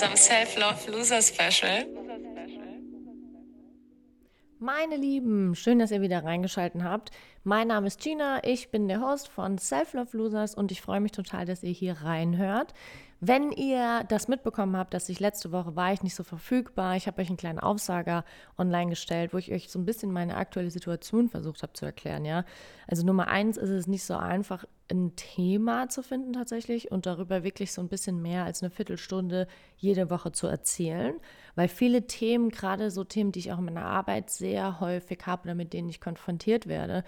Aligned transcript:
unserem 0.00 0.16
Self-Love 0.16 0.90
Loser 0.92 1.20
Special. 1.20 1.86
Meine 4.58 4.96
Lieben, 4.96 5.54
schön, 5.54 5.78
dass 5.78 5.90
ihr 5.90 6.00
wieder 6.00 6.24
reingeschaltet 6.24 6.82
habt. 6.82 7.10
Mein 7.44 7.68
Name 7.68 7.86
ist 7.86 8.00
Gina, 8.00 8.42
ich 8.42 8.70
bin 8.70 8.88
der 8.88 9.02
Host 9.02 9.28
von 9.28 9.58
Self-Love 9.58 10.16
Losers 10.16 10.54
und 10.54 10.72
ich 10.72 10.80
freue 10.80 11.00
mich 11.00 11.12
total, 11.12 11.44
dass 11.44 11.62
ihr 11.62 11.72
hier 11.72 11.98
reinhört. 12.00 12.72
Wenn 13.20 13.52
ihr 13.52 14.04
das 14.08 14.26
mitbekommen 14.26 14.74
habt, 14.74 14.94
dass 14.94 15.06
ich 15.10 15.20
letzte 15.20 15.52
Woche 15.52 15.76
war 15.76 15.92
ich 15.92 16.02
nicht 16.02 16.14
so 16.14 16.24
verfügbar, 16.24 16.96
ich 16.96 17.06
habe 17.06 17.20
euch 17.20 17.28
einen 17.28 17.36
kleinen 17.36 17.58
Aufsager 17.58 18.24
online 18.56 18.88
gestellt, 18.88 19.34
wo 19.34 19.36
ich 19.36 19.52
euch 19.52 19.68
so 19.68 19.78
ein 19.78 19.84
bisschen 19.84 20.12
meine 20.12 20.38
aktuelle 20.38 20.70
Situation 20.70 21.28
versucht 21.28 21.62
habe 21.62 21.74
zu 21.74 21.84
erklären, 21.84 22.24
ja. 22.24 22.46
Also 22.86 23.04
Nummer 23.04 23.28
eins 23.28 23.58
ist 23.58 23.68
es 23.68 23.86
nicht 23.86 24.04
so 24.04 24.16
einfach, 24.16 24.64
ein 24.90 25.14
Thema 25.16 25.88
zu 25.88 26.02
finden 26.02 26.32
tatsächlich 26.32 26.90
und 26.90 27.06
darüber 27.06 27.42
wirklich 27.42 27.72
so 27.72 27.80
ein 27.80 27.88
bisschen 27.88 28.20
mehr 28.22 28.44
als 28.44 28.62
eine 28.62 28.70
Viertelstunde 28.70 29.46
jede 29.76 30.10
Woche 30.10 30.32
zu 30.32 30.46
erzählen, 30.46 31.14
weil 31.54 31.68
viele 31.68 32.06
Themen, 32.06 32.50
gerade 32.50 32.90
so 32.90 33.04
Themen, 33.04 33.32
die 33.32 33.40
ich 33.40 33.52
auch 33.52 33.58
in 33.58 33.64
meiner 33.66 33.84
Arbeit 33.84 34.30
sehr 34.30 34.80
häufig 34.80 35.20
habe 35.26 35.44
oder 35.44 35.54
mit 35.54 35.72
denen 35.72 35.88
ich 35.88 36.00
konfrontiert 36.00 36.66
werde, 36.66 37.04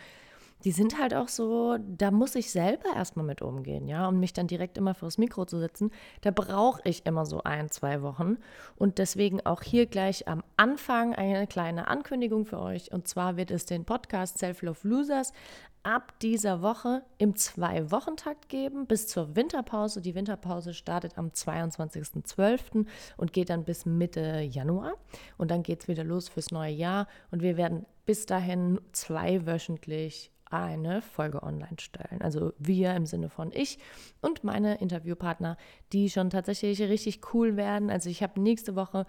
die 0.64 0.72
sind 0.72 0.98
halt 0.98 1.14
auch 1.14 1.28
so, 1.28 1.76
da 1.78 2.10
muss 2.10 2.34
ich 2.34 2.50
selber 2.50 2.94
erstmal 2.94 3.26
mit 3.26 3.42
umgehen, 3.42 3.88
ja, 3.88 4.06
und 4.08 4.20
mich 4.20 4.32
dann 4.32 4.46
direkt 4.46 4.78
immer 4.78 4.94
fürs 4.94 5.18
Mikro 5.18 5.44
zu 5.44 5.58
setzen, 5.58 5.90
da 6.20 6.30
brauche 6.30 6.80
ich 6.84 7.04
immer 7.06 7.26
so 7.26 7.42
ein, 7.42 7.70
zwei 7.70 8.02
Wochen. 8.02 8.38
Und 8.76 8.98
deswegen 8.98 9.44
auch 9.44 9.62
hier 9.62 9.86
gleich 9.86 10.28
am 10.28 10.42
Anfang 10.56 11.14
eine 11.14 11.46
kleine 11.46 11.88
Ankündigung 11.88 12.44
für 12.44 12.60
euch. 12.60 12.92
Und 12.92 13.08
zwar 13.08 13.36
wird 13.36 13.50
es 13.50 13.66
den 13.66 13.84
Podcast 13.84 14.38
Self-Love 14.38 14.86
Losers 14.86 15.32
ab 15.82 16.18
dieser 16.20 16.62
Woche 16.62 17.02
im 17.18 17.34
Zwei-Wochen-Takt 17.34 18.48
geben, 18.48 18.86
bis 18.86 19.08
zur 19.08 19.34
Winterpause. 19.34 20.00
Die 20.00 20.14
Winterpause 20.14 20.74
startet 20.74 21.18
am 21.18 21.28
22.12. 21.28 22.86
und 23.16 23.32
geht 23.32 23.50
dann 23.50 23.64
bis 23.64 23.84
Mitte 23.84 24.40
Januar. 24.40 24.92
Und 25.38 25.50
dann 25.50 25.62
geht 25.62 25.82
es 25.82 25.88
wieder 25.88 26.04
los 26.04 26.28
fürs 26.28 26.50
neue 26.50 26.72
Jahr. 26.72 27.08
Und 27.30 27.42
wir 27.42 27.56
werden 27.56 27.84
bis 28.06 28.26
dahin 28.26 28.80
zweiwöchentlich 28.92 30.31
eine 30.52 31.02
Folge 31.02 31.42
online 31.42 31.76
stellen. 31.80 32.20
Also 32.20 32.52
wir 32.58 32.94
im 32.94 33.06
Sinne 33.06 33.28
von 33.28 33.50
ich 33.52 33.78
und 34.20 34.44
meine 34.44 34.76
Interviewpartner, 34.76 35.56
die 35.92 36.10
schon 36.10 36.30
tatsächlich 36.30 36.80
richtig 36.82 37.20
cool 37.32 37.56
werden. 37.56 37.90
Also 37.90 38.10
ich 38.10 38.22
habe 38.22 38.40
nächste 38.40 38.76
Woche 38.76 39.06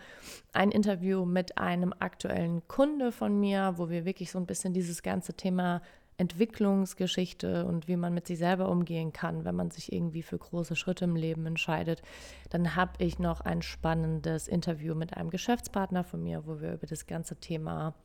ein 0.53 0.71
Interview 0.71 1.25
mit 1.25 1.57
einem 1.57 1.93
aktuellen 1.99 2.67
Kunde 2.67 3.11
von 3.11 3.39
mir, 3.39 3.73
wo 3.77 3.89
wir 3.89 4.05
wirklich 4.05 4.31
so 4.31 4.39
ein 4.39 4.45
bisschen 4.45 4.73
dieses 4.73 5.03
ganze 5.03 5.33
Thema 5.33 5.81
Entwicklungsgeschichte 6.17 7.65
und 7.65 7.87
wie 7.87 7.97
man 7.97 8.13
mit 8.13 8.27
sich 8.27 8.37
selber 8.37 8.69
umgehen 8.69 9.13
kann, 9.13 9.45
wenn 9.45 9.55
man 9.55 9.71
sich 9.71 9.91
irgendwie 9.91 10.21
für 10.21 10.37
große 10.37 10.75
Schritte 10.75 11.05
im 11.05 11.15
Leben 11.15 11.45
entscheidet. 11.45 12.01
Dann 12.49 12.75
habe 12.75 13.03
ich 13.03 13.19
noch 13.19 13.41
ein 13.41 13.61
spannendes 13.61 14.47
Interview 14.47 14.95
mit 14.95 15.17
einem 15.17 15.29
Geschäftspartner 15.29 16.03
von 16.03 16.23
mir, 16.23 16.45
wo 16.45 16.61
wir 16.61 16.73
über 16.73 16.87
das 16.87 17.07
ganze 17.07 17.35
Thema 17.35 17.95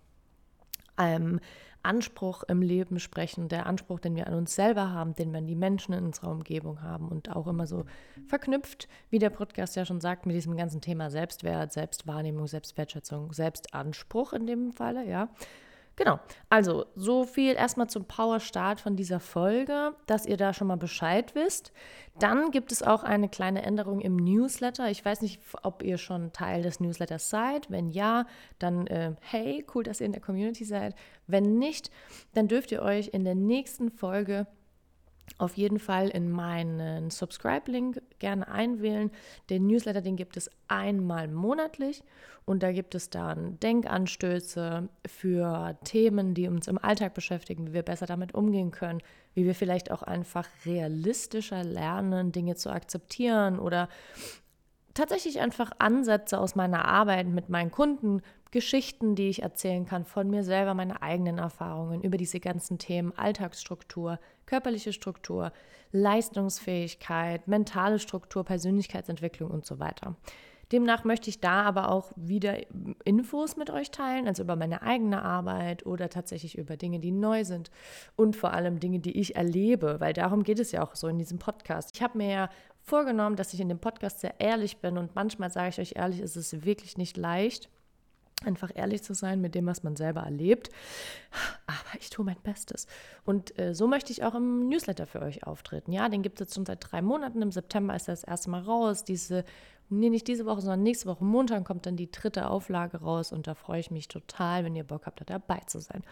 ähm, 0.98 1.40
Anspruch 1.82 2.42
im 2.44 2.60
Leben 2.60 2.98
sprechen, 2.98 3.48
der 3.48 3.66
Anspruch, 3.66 4.00
den 4.00 4.16
wir 4.16 4.26
an 4.26 4.34
uns 4.34 4.54
selber 4.54 4.90
haben, 4.90 5.14
den 5.14 5.30
wir 5.30 5.38
an 5.38 5.46
die 5.46 5.54
Menschen 5.54 5.94
in 5.94 6.04
unserer 6.04 6.30
Umgebung 6.30 6.82
haben 6.82 7.08
und 7.08 7.34
auch 7.34 7.46
immer 7.46 7.66
so 7.66 7.84
verknüpft, 8.26 8.88
wie 9.10 9.18
der 9.18 9.30
Podcast 9.30 9.76
ja 9.76 9.84
schon 9.84 10.00
sagt, 10.00 10.26
mit 10.26 10.34
diesem 10.34 10.56
ganzen 10.56 10.80
Thema 10.80 11.10
Selbstwert, 11.10 11.72
Selbstwahrnehmung, 11.72 12.46
Selbstwertschätzung, 12.46 13.32
Selbstanspruch 13.32 14.32
in 14.32 14.46
dem 14.46 14.72
Falle, 14.72 15.08
ja. 15.08 15.28
Genau, 15.98 16.20
also 16.48 16.86
so 16.94 17.24
viel 17.24 17.54
erstmal 17.54 17.88
zum 17.88 18.04
Power-Start 18.04 18.80
von 18.80 18.94
dieser 18.94 19.18
Folge, 19.18 19.96
dass 20.06 20.26
ihr 20.26 20.36
da 20.36 20.54
schon 20.54 20.68
mal 20.68 20.76
Bescheid 20.76 21.34
wisst. 21.34 21.72
Dann 22.20 22.52
gibt 22.52 22.70
es 22.70 22.84
auch 22.84 23.02
eine 23.02 23.28
kleine 23.28 23.62
Änderung 23.62 24.00
im 24.00 24.14
Newsletter. 24.14 24.88
Ich 24.92 25.04
weiß 25.04 25.22
nicht, 25.22 25.40
ob 25.64 25.82
ihr 25.82 25.98
schon 25.98 26.32
Teil 26.32 26.62
des 26.62 26.78
Newsletters 26.78 27.30
seid. 27.30 27.68
Wenn 27.68 27.90
ja, 27.90 28.26
dann 28.60 28.86
äh, 28.86 29.16
hey, 29.22 29.66
cool, 29.74 29.82
dass 29.82 29.98
ihr 29.98 30.06
in 30.06 30.12
der 30.12 30.22
Community 30.22 30.64
seid. 30.64 30.94
Wenn 31.26 31.58
nicht, 31.58 31.90
dann 32.32 32.46
dürft 32.46 32.70
ihr 32.70 32.82
euch 32.82 33.08
in 33.08 33.24
der 33.24 33.34
nächsten 33.34 33.90
Folge 33.90 34.46
auf 35.38 35.56
jeden 35.56 35.78
Fall 35.78 36.08
in 36.08 36.30
meinen 36.30 37.10
Subscribe-Link 37.10 38.00
gerne 38.18 38.48
einwählen. 38.48 39.10
Den 39.50 39.66
Newsletter, 39.66 40.00
den 40.00 40.16
gibt 40.16 40.36
es 40.36 40.50
einmal 40.68 41.28
monatlich 41.28 42.02
und 42.44 42.62
da 42.62 42.72
gibt 42.72 42.94
es 42.94 43.10
dann 43.10 43.60
Denkanstöße 43.60 44.88
für 45.06 45.76
Themen, 45.84 46.32
die 46.32 46.48
uns 46.48 46.66
im 46.66 46.78
Alltag 46.78 47.12
beschäftigen, 47.12 47.68
wie 47.68 47.72
wir 47.74 47.82
besser 47.82 48.06
damit 48.06 48.34
umgehen 48.34 48.70
können, 48.70 49.02
wie 49.34 49.44
wir 49.44 49.54
vielleicht 49.54 49.90
auch 49.90 50.02
einfach 50.02 50.48
realistischer 50.64 51.62
lernen, 51.62 52.32
Dinge 52.32 52.56
zu 52.56 52.70
akzeptieren 52.70 53.58
oder 53.58 53.88
tatsächlich 54.94 55.40
einfach 55.40 55.70
Ansätze 55.78 56.40
aus 56.40 56.56
meiner 56.56 56.86
Arbeit 56.86 57.28
mit 57.28 57.48
meinen 57.48 57.70
Kunden, 57.70 58.22
Geschichten, 58.50 59.14
die 59.14 59.28
ich 59.28 59.42
erzählen 59.42 59.84
kann 59.84 60.04
von 60.04 60.30
mir 60.30 60.42
selber, 60.42 60.74
meine 60.74 61.02
eigenen 61.02 61.38
Erfahrungen 61.38 62.02
über 62.02 62.16
diese 62.16 62.40
ganzen 62.40 62.78
Themen, 62.78 63.12
Alltagsstruktur, 63.16 64.18
körperliche 64.46 64.92
Struktur, 64.92 65.52
Leistungsfähigkeit, 65.92 67.46
mentale 67.46 67.98
Struktur, 67.98 68.44
Persönlichkeitsentwicklung 68.44 69.50
und 69.50 69.66
so 69.66 69.78
weiter. 69.78 70.16
Demnach 70.72 71.04
möchte 71.04 71.30
ich 71.30 71.40
da 71.40 71.62
aber 71.62 71.90
auch 71.90 72.12
wieder 72.16 72.58
Infos 73.04 73.56
mit 73.56 73.70
euch 73.70 73.90
teilen, 73.90 74.28
also 74.28 74.42
über 74.42 74.54
meine 74.54 74.82
eigene 74.82 75.22
Arbeit 75.22 75.86
oder 75.86 76.10
tatsächlich 76.10 76.58
über 76.58 76.76
Dinge, 76.76 77.00
die 77.00 77.10
neu 77.10 77.44
sind 77.44 77.70
und 78.16 78.36
vor 78.36 78.52
allem 78.52 78.78
Dinge, 78.78 78.98
die 78.98 79.18
ich 79.18 79.36
erlebe, 79.36 79.98
weil 80.00 80.12
darum 80.12 80.42
geht 80.42 80.58
es 80.58 80.72
ja 80.72 80.82
auch 80.82 80.94
so 80.94 81.08
in 81.08 81.18
diesem 81.18 81.38
Podcast. 81.38 81.92
Ich 81.94 82.02
habe 82.02 82.18
mir 82.18 82.30
ja 82.30 82.50
vorgenommen, 82.82 83.36
dass 83.36 83.54
ich 83.54 83.60
in 83.60 83.70
dem 83.70 83.78
Podcast 83.78 84.20
sehr 84.20 84.38
ehrlich 84.40 84.78
bin 84.78 84.98
und 84.98 85.14
manchmal 85.14 85.50
sage 85.50 85.70
ich 85.70 85.80
euch 85.80 85.92
ehrlich, 85.96 86.20
ist 86.20 86.36
es 86.36 86.64
wirklich 86.64 86.98
nicht 86.98 87.16
leicht 87.16 87.70
einfach 88.44 88.70
ehrlich 88.74 89.02
zu 89.02 89.14
sein 89.14 89.40
mit 89.40 89.54
dem, 89.54 89.66
was 89.66 89.82
man 89.82 89.96
selber 89.96 90.22
erlebt. 90.22 90.70
Aber 91.66 92.00
ich 92.00 92.10
tue 92.10 92.24
mein 92.24 92.40
Bestes. 92.42 92.86
Und 93.24 93.58
äh, 93.58 93.74
so 93.74 93.86
möchte 93.86 94.12
ich 94.12 94.24
auch 94.24 94.34
im 94.34 94.68
Newsletter 94.68 95.06
für 95.06 95.20
euch 95.20 95.46
auftreten. 95.46 95.92
Ja, 95.92 96.08
den 96.08 96.22
gibt 96.22 96.40
es 96.40 96.46
jetzt 96.46 96.54
schon 96.54 96.66
seit 96.66 96.90
drei 96.90 97.02
Monaten. 97.02 97.42
Im 97.42 97.52
September 97.52 97.94
ist 97.94 98.08
er 98.08 98.12
das 98.12 98.24
erste 98.24 98.50
Mal 98.50 98.62
raus. 98.62 99.04
Diese, 99.04 99.44
nee, 99.88 100.10
nicht 100.10 100.28
diese 100.28 100.46
Woche, 100.46 100.60
sondern 100.60 100.82
nächste 100.82 101.06
Woche 101.06 101.24
Montag 101.24 101.64
kommt 101.64 101.86
dann 101.86 101.96
die 101.96 102.10
dritte 102.10 102.48
Auflage 102.48 102.98
raus. 102.98 103.32
Und 103.32 103.46
da 103.46 103.54
freue 103.54 103.80
ich 103.80 103.90
mich 103.90 104.08
total, 104.08 104.64
wenn 104.64 104.76
ihr 104.76 104.84
Bock 104.84 105.06
habt, 105.06 105.20
da 105.20 105.24
dabei 105.24 105.60
zu 105.66 105.80
sein. 105.80 106.02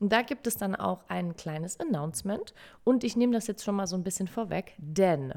Und 0.00 0.12
da 0.12 0.22
gibt 0.22 0.46
es 0.46 0.56
dann 0.56 0.74
auch 0.74 1.04
ein 1.08 1.36
kleines 1.36 1.78
Announcement. 1.78 2.54
Und 2.84 3.04
ich 3.04 3.16
nehme 3.16 3.32
das 3.32 3.46
jetzt 3.46 3.64
schon 3.64 3.76
mal 3.76 3.86
so 3.86 3.96
ein 3.96 4.04
bisschen 4.04 4.28
vorweg, 4.28 4.74
denn 4.78 5.34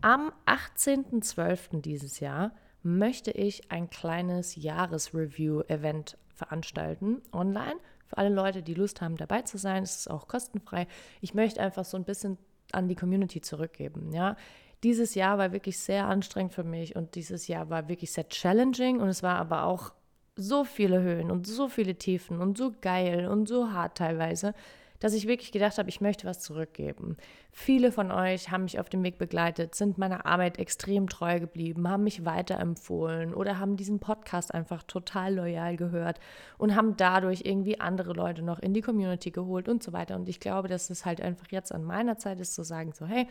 am 0.00 0.30
18.12. 0.46 1.80
dieses 1.80 2.20
Jahr 2.20 2.52
möchte 2.82 3.30
ich 3.30 3.70
ein 3.70 3.90
kleines 3.90 4.56
Jahresreview-Event 4.56 6.16
veranstalten 6.34 7.20
online. 7.32 7.76
Für 8.06 8.18
alle 8.18 8.30
Leute, 8.30 8.62
die 8.62 8.74
Lust 8.74 9.00
haben, 9.00 9.16
dabei 9.16 9.42
zu 9.42 9.58
sein, 9.58 9.82
ist 9.82 10.00
es 10.00 10.08
auch 10.08 10.28
kostenfrei. 10.28 10.86
Ich 11.20 11.34
möchte 11.34 11.60
einfach 11.60 11.84
so 11.84 11.96
ein 11.96 12.04
bisschen 12.04 12.38
an 12.72 12.88
die 12.88 12.94
Community 12.94 13.40
zurückgeben. 13.40 14.12
Ja, 14.12 14.36
dieses 14.82 15.14
Jahr 15.14 15.38
war 15.38 15.52
wirklich 15.52 15.78
sehr 15.78 16.06
anstrengend 16.06 16.54
für 16.54 16.64
mich 16.64 16.94
und 16.94 17.14
dieses 17.14 17.48
Jahr 17.48 17.68
war 17.68 17.88
wirklich 17.88 18.12
sehr 18.12 18.28
challenging 18.28 19.00
und 19.00 19.08
es 19.08 19.22
war 19.22 19.36
aber 19.36 19.64
auch 19.64 19.92
so 20.36 20.64
viele 20.64 21.02
Höhen 21.02 21.30
und 21.30 21.46
so 21.46 21.68
viele 21.68 21.96
Tiefen 21.96 22.40
und 22.40 22.56
so 22.56 22.72
geil 22.80 23.26
und 23.26 23.48
so 23.48 23.72
hart 23.72 23.98
teilweise, 23.98 24.54
dass 25.00 25.14
ich 25.14 25.28
wirklich 25.28 25.52
gedacht 25.52 25.78
habe, 25.78 25.88
ich 25.88 26.00
möchte 26.00 26.26
was 26.26 26.40
zurückgeben. 26.40 27.16
Viele 27.52 27.92
von 27.92 28.10
euch 28.10 28.50
haben 28.50 28.64
mich 28.64 28.78
auf 28.80 28.88
dem 28.88 29.02
Weg 29.02 29.18
begleitet, 29.18 29.74
sind 29.74 29.98
meiner 29.98 30.26
Arbeit 30.26 30.58
extrem 30.58 31.08
treu 31.08 31.40
geblieben, 31.40 31.88
haben 31.88 32.04
mich 32.04 32.24
weiterempfohlen 32.24 33.34
oder 33.34 33.58
haben 33.58 33.76
diesen 33.76 34.00
Podcast 34.00 34.52
einfach 34.52 34.82
total 34.82 35.34
loyal 35.34 35.76
gehört 35.76 36.20
und 36.56 36.74
haben 36.74 36.96
dadurch 36.96 37.42
irgendwie 37.44 37.80
andere 37.80 38.12
Leute 38.12 38.42
noch 38.42 38.58
in 38.58 38.74
die 38.74 38.82
Community 38.82 39.30
geholt 39.30 39.68
und 39.68 39.82
so 39.82 39.92
weiter. 39.92 40.16
Und 40.16 40.28
ich 40.28 40.40
glaube, 40.40 40.68
dass 40.68 40.90
es 40.90 41.04
halt 41.04 41.20
einfach 41.20 41.46
jetzt 41.50 41.72
an 41.72 41.84
meiner 41.84 42.18
Zeit 42.18 42.40
ist 42.40 42.54
zu 42.54 42.62
sagen, 42.62 42.92
so 42.92 43.06
hey, 43.06 43.26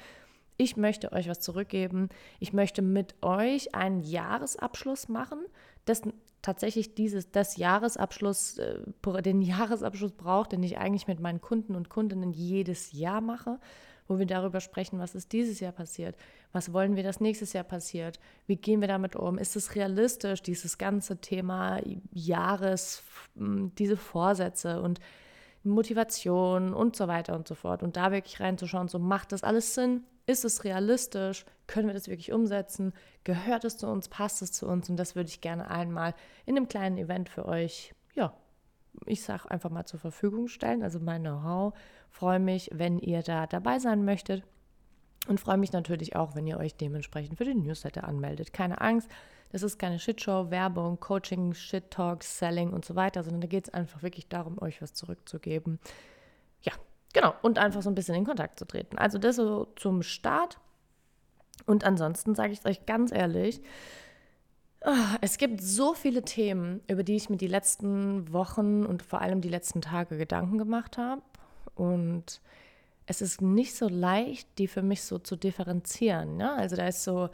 ich 0.58 0.76
möchte 0.76 1.12
euch 1.12 1.30
was 1.30 1.40
zurückgeben. 1.40 2.10
Ich 2.40 2.52
möchte 2.52 2.82
mit 2.82 3.16
euch 3.22 3.76
einen 3.76 4.02
Jahresabschluss 4.02 5.08
machen, 5.08 5.40
das 5.86 6.02
tatsächlich 6.42 6.96
dieses, 6.96 7.32
das 7.32 7.58
Jahresabschluss, 7.58 8.58
äh, 8.58 9.22
den 9.22 9.42
Jahresabschluss 9.42 10.14
braucht, 10.14 10.52
den 10.52 10.64
ich 10.64 10.78
eigentlich 10.78 11.08
mit 11.08 11.20
meinen 11.20 11.42
Kunden 11.42 11.76
und 11.76 11.90
Kundinnen 11.90 12.32
jedes 12.32 12.92
Jahr 12.92 13.22
mache, 13.22 13.60
wo 14.08 14.18
wir 14.20 14.26
darüber 14.26 14.62
sprechen, 14.62 15.00
was 15.00 15.16
ist 15.16 15.34
dieses 15.34 15.60
Jahr 15.60 15.74
passiert, 15.74 16.16
was 16.54 16.72
wollen 16.72 16.96
wir, 16.96 17.04
dass 17.04 17.20
nächstes 17.20 17.54
Jahr 17.54 17.66
passiert, 17.66 18.20
wie 18.46 18.56
gehen 18.56 18.80
wir 18.82 18.88
damit 18.88 19.16
um, 19.16 19.38
ist 19.38 19.56
es 19.56 19.76
realistisch, 19.76 20.42
dieses 20.42 20.78
ganze 20.78 21.18
Thema 21.18 21.82
Jahres, 22.14 23.04
diese 23.36 23.98
Vorsätze 23.98 24.82
und 24.82 25.00
Motivation 25.64 26.74
und 26.74 26.96
so 26.96 27.08
weiter 27.08 27.36
und 27.36 27.48
so 27.48 27.56
fort. 27.56 27.84
Und 27.84 27.98
da 27.98 28.12
wirklich 28.12 28.40
reinzuschauen, 28.40 28.88
so 28.88 29.00
macht 29.00 29.34
das 29.34 29.44
alles 29.44 29.76
Sinn? 29.76 30.04
Ist 30.28 30.44
es 30.44 30.66
realistisch? 30.66 31.46
Können 31.68 31.88
wir 31.88 31.94
das 31.94 32.10
wirklich 32.10 32.34
umsetzen? 32.34 32.94
Gehört 33.24 33.64
es 33.64 33.78
zu 33.78 33.88
uns? 33.88 34.10
Passt 34.10 34.42
es 34.42 34.52
zu 34.52 34.68
uns? 34.68 34.90
Und 34.90 34.98
das 34.98 35.16
würde 35.16 35.30
ich 35.30 35.42
gerne 35.42 35.72
einmal 35.72 36.14
in 36.46 36.58
einem 36.58 36.68
kleinen 36.68 36.98
Event 36.98 37.30
für 37.30 37.46
euch, 37.46 37.96
ja, 38.14 38.34
ich 39.06 39.24
sage 39.24 39.50
einfach 39.50 39.70
mal 39.70 39.86
zur 39.86 40.02
Verfügung 40.02 40.50
stellen. 40.50 40.84
Also 40.84 41.00
mein 41.00 41.22
Know-how. 41.22 41.74
Freue 42.10 42.40
mich, 42.40 42.70
wenn 42.74 43.00
ihr 43.00 43.24
da 43.24 43.48
dabei 43.48 43.80
sein 43.80 44.04
möchtet. 44.04 44.44
Und 45.28 45.40
freue 45.40 45.58
mich 45.58 45.72
natürlich 45.72 46.16
auch, 46.16 46.36
wenn 46.36 46.48
ihr 46.48 46.58
euch 46.58 46.76
dementsprechend 46.76 47.38
für 47.38 47.46
den 47.46 47.64
Newsletter 47.64 48.04
anmeldet. 48.06 48.54
Keine 48.54 48.82
Angst, 48.82 49.10
das 49.52 49.64
ist 49.64 49.80
keine 49.80 50.00
Shitshow, 50.00 50.52
Werbung, 50.52 51.00
Coaching, 51.00 51.54
Shit 51.54 51.92
Talks, 51.92 52.38
Selling 52.38 52.72
und 52.72 52.84
so 52.86 52.96
weiter, 52.96 53.24
sondern 53.24 53.42
da 53.42 53.48
geht 53.48 53.68
es 53.68 53.74
einfach 53.74 54.04
wirklich 54.04 54.28
darum, 54.28 54.62
euch 54.62 54.82
was 54.82 54.94
zurückzugeben. 54.94 55.80
Ja, 56.62 56.74
genau. 57.14 57.34
Und 57.42 57.60
einfach 57.60 57.82
so 57.82 57.90
ein 57.90 57.96
bisschen 57.96 58.16
in 58.16 58.26
Kontakt 58.26 58.60
zu 58.60 58.66
treten. 58.66 58.98
Also 58.98 59.18
das 59.18 59.36
so 59.36 59.68
zum 59.76 60.04
Start. 60.04 60.60
Und 61.66 61.84
ansonsten 61.84 62.36
sage 62.36 62.54
ich 62.54 62.60
es 62.60 62.66
euch 62.66 62.86
ganz 62.86 63.12
ehrlich, 63.12 63.62
ah, 64.82 65.18
es 65.22 65.38
gibt 65.38 65.62
so 65.62 65.94
viele 65.94 66.24
Themen, 66.24 66.82
über 66.88 67.04
die 67.04 67.16
ich 67.16 67.30
mir 67.30 67.38
die 67.38 67.48
letzten 67.48 68.32
Wochen 68.32 68.86
und 68.86 69.02
vor 69.04 69.22
allem 69.22 69.42
die 69.42 69.50
letzten 69.50 69.82
Tage 69.82 70.18
Gedanken 70.18 70.58
gemacht 70.58 70.98
habe. 70.98 71.22
Und 71.76 72.42
es 73.06 73.22
ist 73.22 73.42
nicht 73.42 73.76
so 73.76 73.88
leicht, 73.88 74.48
die 74.58 74.68
für 74.68 74.82
mich 74.82 75.04
so 75.04 75.18
zu 75.18 75.36
differenzieren. 75.36 76.38
Ne? 76.38 76.54
Also 76.54 76.76
da 76.76 76.88
ist 76.88 77.04
so 77.04 77.30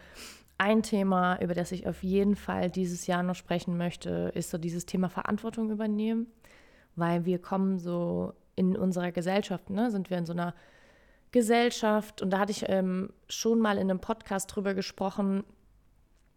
ein 0.57 0.83
Thema, 0.83 1.41
über 1.41 1.55
das 1.55 1.71
ich 1.71 1.87
auf 1.87 2.03
jeden 2.03 2.35
Fall 2.35 2.69
dieses 2.69 3.07
Jahr 3.07 3.23
noch 3.23 3.35
sprechen 3.35 3.77
möchte, 3.77 4.31
ist 4.35 4.51
so 4.51 4.57
dieses 4.57 4.85
Thema 4.85 5.09
Verantwortung 5.09 5.71
übernehmen, 5.71 6.27
weil 6.95 7.25
wir 7.25 7.39
kommen 7.39 7.79
so 7.79 8.33
in 8.55 8.75
unserer 8.75 9.11
Gesellschaft, 9.11 9.69
ne, 9.69 9.91
sind 9.91 10.09
wir 10.09 10.17
in 10.17 10.25
so 10.25 10.33
einer 10.33 10.53
Gesellschaft 11.31 12.21
und 12.21 12.29
da 12.29 12.39
hatte 12.39 12.51
ich 12.51 12.65
ähm, 12.69 13.09
schon 13.27 13.59
mal 13.59 13.77
in 13.77 13.89
einem 13.89 13.99
Podcast 13.99 14.55
drüber 14.55 14.73
gesprochen, 14.73 15.43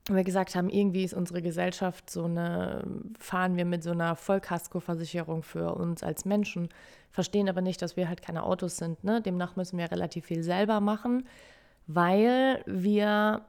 wo 0.09 0.15
wir 0.15 0.25
gesagt 0.25 0.55
haben, 0.55 0.71
irgendwie 0.71 1.05
ist 1.05 1.15
unsere 1.15 1.43
Gesellschaft 1.43 2.09
so 2.09 2.25
eine, 2.25 2.85
fahren 3.19 3.57
wir 3.57 3.65
mit 3.65 3.83
so 3.83 3.91
einer 3.91 4.17
Vollkaskoversicherung 4.17 5.43
für 5.43 5.75
uns 5.75 6.03
als 6.03 6.25
Menschen, 6.25 6.69
verstehen 7.11 7.49
aber 7.49 7.61
nicht, 7.61 7.83
dass 7.83 7.97
wir 7.97 8.09
halt 8.09 8.23
keine 8.23 8.45
Autos 8.45 8.77
sind. 8.77 9.03
Ne? 9.05 9.21
Demnach 9.21 9.57
müssen 9.57 9.79
wir 9.79 9.91
relativ 9.91 10.27
viel 10.27 10.43
selber 10.43 10.81
machen, 10.81 11.27
weil 11.87 12.63
wir 12.67 13.45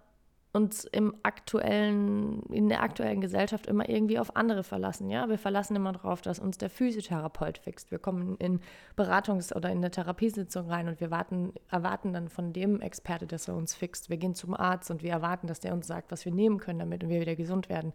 uns 0.58 0.84
im 0.84 1.16
aktuellen, 1.24 2.44
in 2.50 2.68
der 2.68 2.84
aktuellen 2.84 3.22
Gesellschaft 3.22 3.68
immer 3.68 3.88
irgendwie 3.88 4.20
auf 4.20 4.36
andere 4.36 4.64
verlassen. 4.64 5.10
Ja, 5.10 5.30
wir 5.30 5.38
verlassen 5.38 5.76
immer 5.76 5.94
darauf, 5.94 6.22
dass 6.22 6.40
uns 6.40 6.58
der 6.58 6.70
Physiotherapeut 6.70 7.60
fixt. 7.60 7.92
Wir 7.92 8.00
kommen 8.00 8.36
in 8.38 8.60
Beratungs- 8.98 9.56
oder 9.56 9.70
in 9.70 9.78
eine 9.78 9.92
Therapiesitzung 9.92 10.70
rein 10.70 10.90
und 10.90 11.00
wir 11.00 11.12
warten, 11.12 11.54
erwarten 11.72 12.12
dann 12.12 12.28
von 12.28 12.52
dem 12.52 12.82
Experte, 12.82 13.28
dass 13.28 13.48
er 13.48 13.56
uns 13.56 13.74
fixt. 13.74 14.10
Wir 14.10 14.18
gehen 14.18 14.36
zum 14.36 14.54
Arzt 14.54 14.92
und 14.92 15.04
wir 15.04 15.12
erwarten, 15.12 15.48
dass 15.48 15.62
der 15.62 15.74
uns 15.74 15.88
sagt, 15.88 16.12
was 16.12 16.26
wir 16.26 16.34
nehmen 16.34 16.58
können, 16.58 16.80
damit 16.80 17.08
wir 17.08 17.22
wieder 17.22 17.36
gesund 17.36 17.70
werden. 17.70 17.94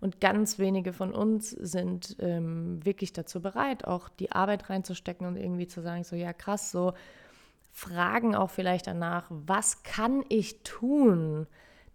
Und 0.00 0.20
ganz 0.20 0.58
wenige 0.58 0.92
von 0.92 1.14
uns 1.14 1.50
sind 1.50 2.16
ähm, 2.18 2.84
wirklich 2.84 3.12
dazu 3.12 3.40
bereit, 3.40 3.86
auch 3.86 4.08
die 4.08 4.32
Arbeit 4.32 4.68
reinzustecken 4.68 5.26
und 5.26 5.36
irgendwie 5.36 5.68
zu 5.68 5.80
sagen, 5.80 6.02
so 6.02 6.16
ja 6.16 6.32
krass, 6.32 6.72
so 6.72 6.92
fragen 7.72 8.34
auch 8.34 8.50
vielleicht 8.50 8.86
danach, 8.86 9.26
was 9.30 9.82
kann 9.82 10.24
ich 10.28 10.62
tun? 10.62 11.46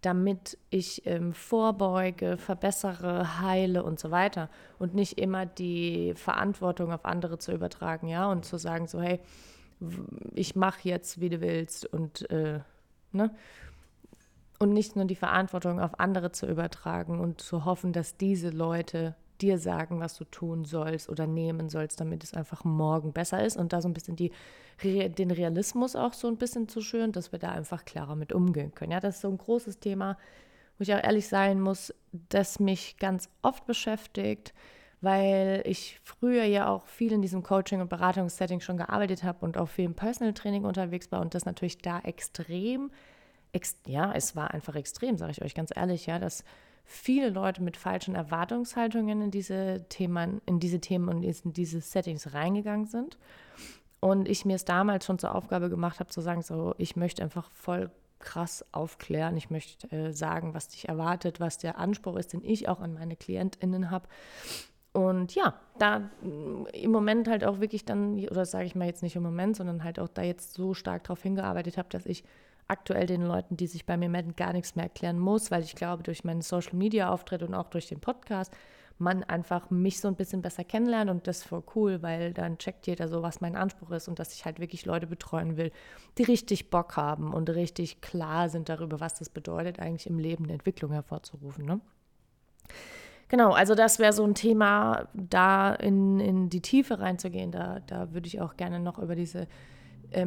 Damit 0.01 0.57
ich 0.69 1.05
ähm, 1.05 1.33
vorbeuge, 1.33 2.37
verbessere, 2.37 3.41
heile 3.41 3.83
und 3.83 3.99
so 3.99 4.11
weiter. 4.11 4.49
Und 4.79 4.93
nicht 4.93 5.19
immer 5.19 5.45
die 5.45 6.13
Verantwortung 6.15 6.91
auf 6.91 7.05
andere 7.05 7.37
zu 7.39 7.51
übertragen, 7.51 8.07
ja, 8.07 8.29
und 8.29 8.45
zu 8.45 8.57
sagen, 8.57 8.87
so, 8.87 9.01
hey, 9.01 9.19
ich 10.33 10.55
mache 10.55 10.87
jetzt, 10.87 11.19
wie 11.19 11.29
du 11.29 11.41
willst 11.41 11.85
und, 11.85 12.29
äh, 12.29 12.59
ne? 13.11 13.31
Und 14.59 14.73
nicht 14.73 14.95
nur 14.95 15.05
die 15.05 15.15
Verantwortung 15.15 15.79
auf 15.79 15.99
andere 15.99 16.31
zu 16.31 16.47
übertragen 16.47 17.19
und 17.19 17.41
zu 17.41 17.63
hoffen, 17.65 17.93
dass 17.93 18.17
diese 18.17 18.49
Leute 18.49 19.15
dir 19.41 19.57
sagen, 19.57 19.99
was 19.99 20.17
du 20.17 20.23
tun 20.25 20.65
sollst 20.65 21.09
oder 21.09 21.27
nehmen 21.27 21.69
sollst, 21.69 21.99
damit 21.99 22.23
es 22.23 22.33
einfach 22.33 22.63
morgen 22.63 23.13
besser 23.13 23.43
ist 23.43 23.57
und 23.57 23.73
da 23.73 23.81
so 23.81 23.87
ein 23.87 23.93
bisschen 23.93 24.15
die, 24.15 24.31
den 24.83 25.31
Realismus 25.31 25.95
auch 25.95 26.13
so 26.13 26.27
ein 26.27 26.37
bisschen 26.37 26.67
zu 26.67 26.81
schüren, 26.81 27.11
dass 27.11 27.31
wir 27.31 27.39
da 27.39 27.51
einfach 27.51 27.85
klarer 27.85 28.15
mit 28.15 28.33
umgehen 28.33 28.73
können. 28.73 28.91
Ja, 28.91 28.99
das 28.99 29.15
ist 29.15 29.21
so 29.21 29.29
ein 29.29 29.37
großes 29.37 29.79
Thema, 29.79 30.17
wo 30.77 30.83
ich 30.83 30.93
auch 30.93 31.03
ehrlich 31.03 31.27
sein 31.27 31.59
muss, 31.59 31.93
das 32.29 32.59
mich 32.59 32.97
ganz 32.97 33.29
oft 33.41 33.65
beschäftigt, 33.65 34.53
weil 35.01 35.61
ich 35.65 35.99
früher 36.03 36.43
ja 36.43 36.69
auch 36.69 36.87
viel 36.87 37.11
in 37.11 37.21
diesem 37.21 37.43
Coaching- 37.43 37.81
und 37.81 37.89
Beratungssetting 37.89 38.61
schon 38.61 38.77
gearbeitet 38.77 39.23
habe 39.23 39.45
und 39.45 39.57
auch 39.57 39.69
viel 39.69 39.85
im 39.85 39.93
Personal 39.93 40.33
Training 40.33 40.65
unterwegs 40.65 41.11
war 41.11 41.21
und 41.21 41.35
das 41.35 41.45
natürlich 41.45 41.79
da 41.79 41.99
extrem, 41.99 42.91
ex, 43.51 43.77
ja, 43.85 44.11
es 44.13 44.35
war 44.35 44.51
einfach 44.53 44.75
extrem, 44.75 45.17
sage 45.17 45.31
ich 45.31 45.41
euch 45.43 45.53
ganz 45.53 45.71
ehrlich, 45.75 46.07
ja, 46.07 46.19
dass 46.19 46.43
viele 46.87 47.29
Leute 47.29 47.61
mit 47.61 47.77
falschen 47.77 48.15
Erwartungshaltungen 48.15 49.21
in 49.21 49.29
diese 49.29 49.85
Themen, 49.89 50.41
in 50.45 50.59
diese 50.59 50.79
Themen 50.79 51.09
und 51.09 51.23
in 51.23 51.53
diese 51.53 51.81
Settings 51.81 52.33
reingegangen 52.33 52.87
sind. 52.87 53.17
Und 53.99 54.29
ich 54.29 54.45
mir 54.45 54.55
es 54.55 54.65
damals 54.65 55.05
schon 55.05 55.19
zur 55.19 55.35
Aufgabe 55.35 55.69
gemacht 55.69 55.99
habe, 55.99 56.09
zu 56.09 56.21
sagen, 56.21 56.41
so, 56.41 56.73
ich 56.77 56.95
möchte 56.95 57.21
einfach 57.21 57.51
voll 57.51 57.91
krass 58.19 58.65
aufklären. 58.71 59.35
Ich 59.35 59.49
möchte 59.49 59.91
äh, 59.91 60.11
sagen, 60.13 60.53
was 60.53 60.69
dich 60.69 60.87
erwartet, 60.87 61.39
was 61.39 61.57
der 61.57 61.77
Anspruch 61.77 62.15
ist, 62.15 62.33
den 62.33 62.43
ich 62.43 62.69
auch 62.69 62.79
an 62.79 62.93
meine 62.93 63.15
KlientInnen 63.15 63.91
habe. 63.91 64.07
Und 64.93 65.35
ja, 65.35 65.59
da 65.77 65.99
mm, 65.99 66.67
im 66.73 66.91
Moment 66.91 67.27
halt 67.27 67.43
auch 67.43 67.59
wirklich 67.59 67.85
dann, 67.85 68.17
oder 68.29 68.45
sage 68.45 68.65
ich 68.65 68.75
mal 68.75 68.87
jetzt 68.87 69.03
nicht 69.03 69.15
im 69.15 69.23
Moment, 69.23 69.57
sondern 69.57 69.83
halt 69.83 69.99
auch 69.99 70.07
da 70.07 70.21
jetzt 70.21 70.53
so 70.53 70.73
stark 70.73 71.03
darauf 71.03 71.21
hingearbeitet 71.21 71.77
habe, 71.77 71.89
dass 71.89 72.05
ich 72.05 72.23
aktuell 72.67 73.05
den 73.05 73.21
Leuten, 73.21 73.57
die 73.57 73.67
sich 73.67 73.85
bei 73.85 73.97
mir 73.97 74.09
melden, 74.09 74.35
gar 74.35 74.53
nichts 74.53 74.75
mehr 74.75 74.85
erklären 74.85 75.19
muss, 75.19 75.51
weil 75.51 75.63
ich 75.63 75.75
glaube, 75.75 76.03
durch 76.03 76.23
meinen 76.23 76.41
Social 76.41 76.75
Media 76.75 77.09
Auftritt 77.09 77.43
und 77.43 77.53
auch 77.53 77.69
durch 77.69 77.87
den 77.87 77.99
Podcast 77.99 78.51
man 78.99 79.23
einfach 79.23 79.69
mich 79.69 79.99
so 79.99 80.07
ein 80.07 80.15
bisschen 80.15 80.41
besser 80.41 80.63
kennenlernt 80.63 81.09
und 81.09 81.27
das 81.27 81.39
ist 81.39 81.43
voll 81.45 81.63
cool, 81.75 82.01
weil 82.01 82.33
dann 82.33 82.57
checkt 82.57 82.87
jeder 82.87 83.07
so, 83.07 83.21
was 83.21 83.41
mein 83.41 83.55
Anspruch 83.55 83.91
ist 83.91 84.07
und 84.07 84.19
dass 84.19 84.33
ich 84.33 84.45
halt 84.45 84.59
wirklich 84.59 84.85
Leute 84.85 85.07
betreuen 85.07 85.57
will, 85.57 85.71
die 86.17 86.23
richtig 86.23 86.69
Bock 86.69 86.97
haben 86.97 87.33
und 87.33 87.49
richtig 87.49 88.01
klar 88.01 88.49
sind 88.49 88.69
darüber, 88.69 88.99
was 88.99 89.15
das 89.15 89.29
bedeutet, 89.29 89.79
eigentlich 89.79 90.07
im 90.07 90.19
Leben 90.19 90.45
eine 90.45 90.53
Entwicklung 90.53 90.91
hervorzurufen. 90.91 91.65
Ne? 91.65 91.79
Genau, 93.29 93.51
also 93.51 93.75
das 93.75 93.99
wäre 93.99 94.13
so 94.13 94.23
ein 94.23 94.35
Thema, 94.35 95.09
da 95.13 95.73
in, 95.73 96.19
in 96.19 96.49
die 96.49 96.61
Tiefe 96.61 96.99
reinzugehen. 96.99 97.51
Da, 97.51 97.81
da 97.85 98.13
würde 98.13 98.27
ich 98.27 98.39
auch 98.41 98.55
gerne 98.55 98.79
noch 98.79 98.99
über 98.99 99.15
diese 99.15 99.47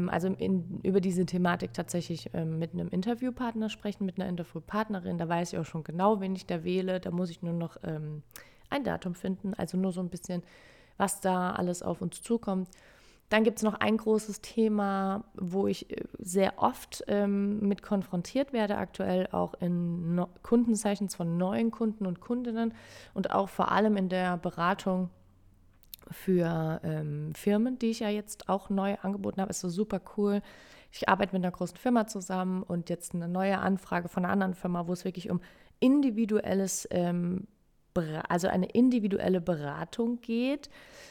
also 0.09 0.29
in, 0.29 0.81
über 0.83 1.01
diese 1.01 1.27
Thematik 1.27 1.73
tatsächlich 1.73 2.31
ähm, 2.35 2.59
mit 2.59 2.73
einem 2.73 2.89
Interviewpartner 2.89 3.69
sprechen, 3.69 4.05
mit 4.05 4.21
einer 4.21 4.29
Interviewpartnerin. 4.29 5.19
Da 5.19 5.29
weiß 5.29 5.53
ich 5.53 5.59
auch 5.59 5.65
schon 5.65 5.85
genau, 5.85 6.21
wen 6.21 6.35
ich 6.37 6.47
da 6.47 6.65
wähle. 6.65 7.01
Da 7.01 7.11
muss 7.11 7.31
ich 7.31 7.43
nur 7.43 7.55
noch 7.55 7.77
ähm, 7.83 8.23
ein 8.69 8.85
Datum 8.85 9.15
finden, 9.15 9.55
also 9.55 9.77
nur 9.77 9.93
so 9.93 10.01
ein 10.01 10.11
bisschen, 10.11 10.43
was 10.97 11.21
da 11.21 11.53
alles 11.53 11.83
auf 11.83 12.03
uns 12.03 12.23
zukommt. 12.23 12.69
Dann 13.31 13.45
gibt 13.45 13.59
es 13.59 13.63
noch 13.63 13.75
ein 13.75 13.97
großes 13.97 14.41
Thema, 14.41 15.23
wo 15.35 15.69
ich 15.69 15.89
äh, 15.91 16.05
sehr 16.19 16.55
oft 16.59 17.05
ähm, 17.07 17.61
mit 17.61 17.81
konfrontiert 17.83 18.53
werde, 18.53 18.77
aktuell 18.77 19.29
auch 19.31 19.55
in 19.55 20.17
no 20.17 20.29
Kundensessions 20.43 21.15
von 21.15 21.39
neuen 21.39 21.71
Kunden 21.71 22.07
und 22.07 22.21
Kundinnen 22.21 22.75
und 23.15 23.31
auch 23.31 23.49
vor 23.49 23.71
allem 23.71 23.97
in 23.97 24.09
der 24.09 24.37
Beratung 24.37 25.11
für 26.11 26.81
ähm, 26.85 27.33
Firmen, 27.35 27.79
die 27.79 27.91
ich 27.91 28.01
ja 28.01 28.09
jetzt 28.09 28.49
auch 28.49 28.71
neu 28.71 28.97
angeboten 29.03 29.41
habe. 29.41 29.51
Ist 29.51 29.61
so 29.61 29.69
super 29.69 30.01
cool. 30.17 30.43
Ich 30.93 31.09
arbeite 31.09 31.35
mit 31.35 31.45
einer 31.45 31.53
großen 31.53 31.77
Firma 31.77 32.07
zusammen 32.07 32.63
und 32.63 32.91
jetzt 32.91 33.15
eine 33.15 33.29
neue 33.29 33.59
Anfrage 33.59 34.09
von 34.09 34.25
einer 34.25 34.33
anderen 34.33 34.55
Firma, 34.55 34.87
wo 34.87 34.93
es 34.93 35.05
wirklich 35.05 35.31
um 35.31 35.41
individuelles 35.79 36.89
ähm, 36.91 37.47
also 38.29 38.49
eine 38.49 38.67
individuelle 38.67 39.41
Beratung 39.41 40.21
geht, 40.21 40.71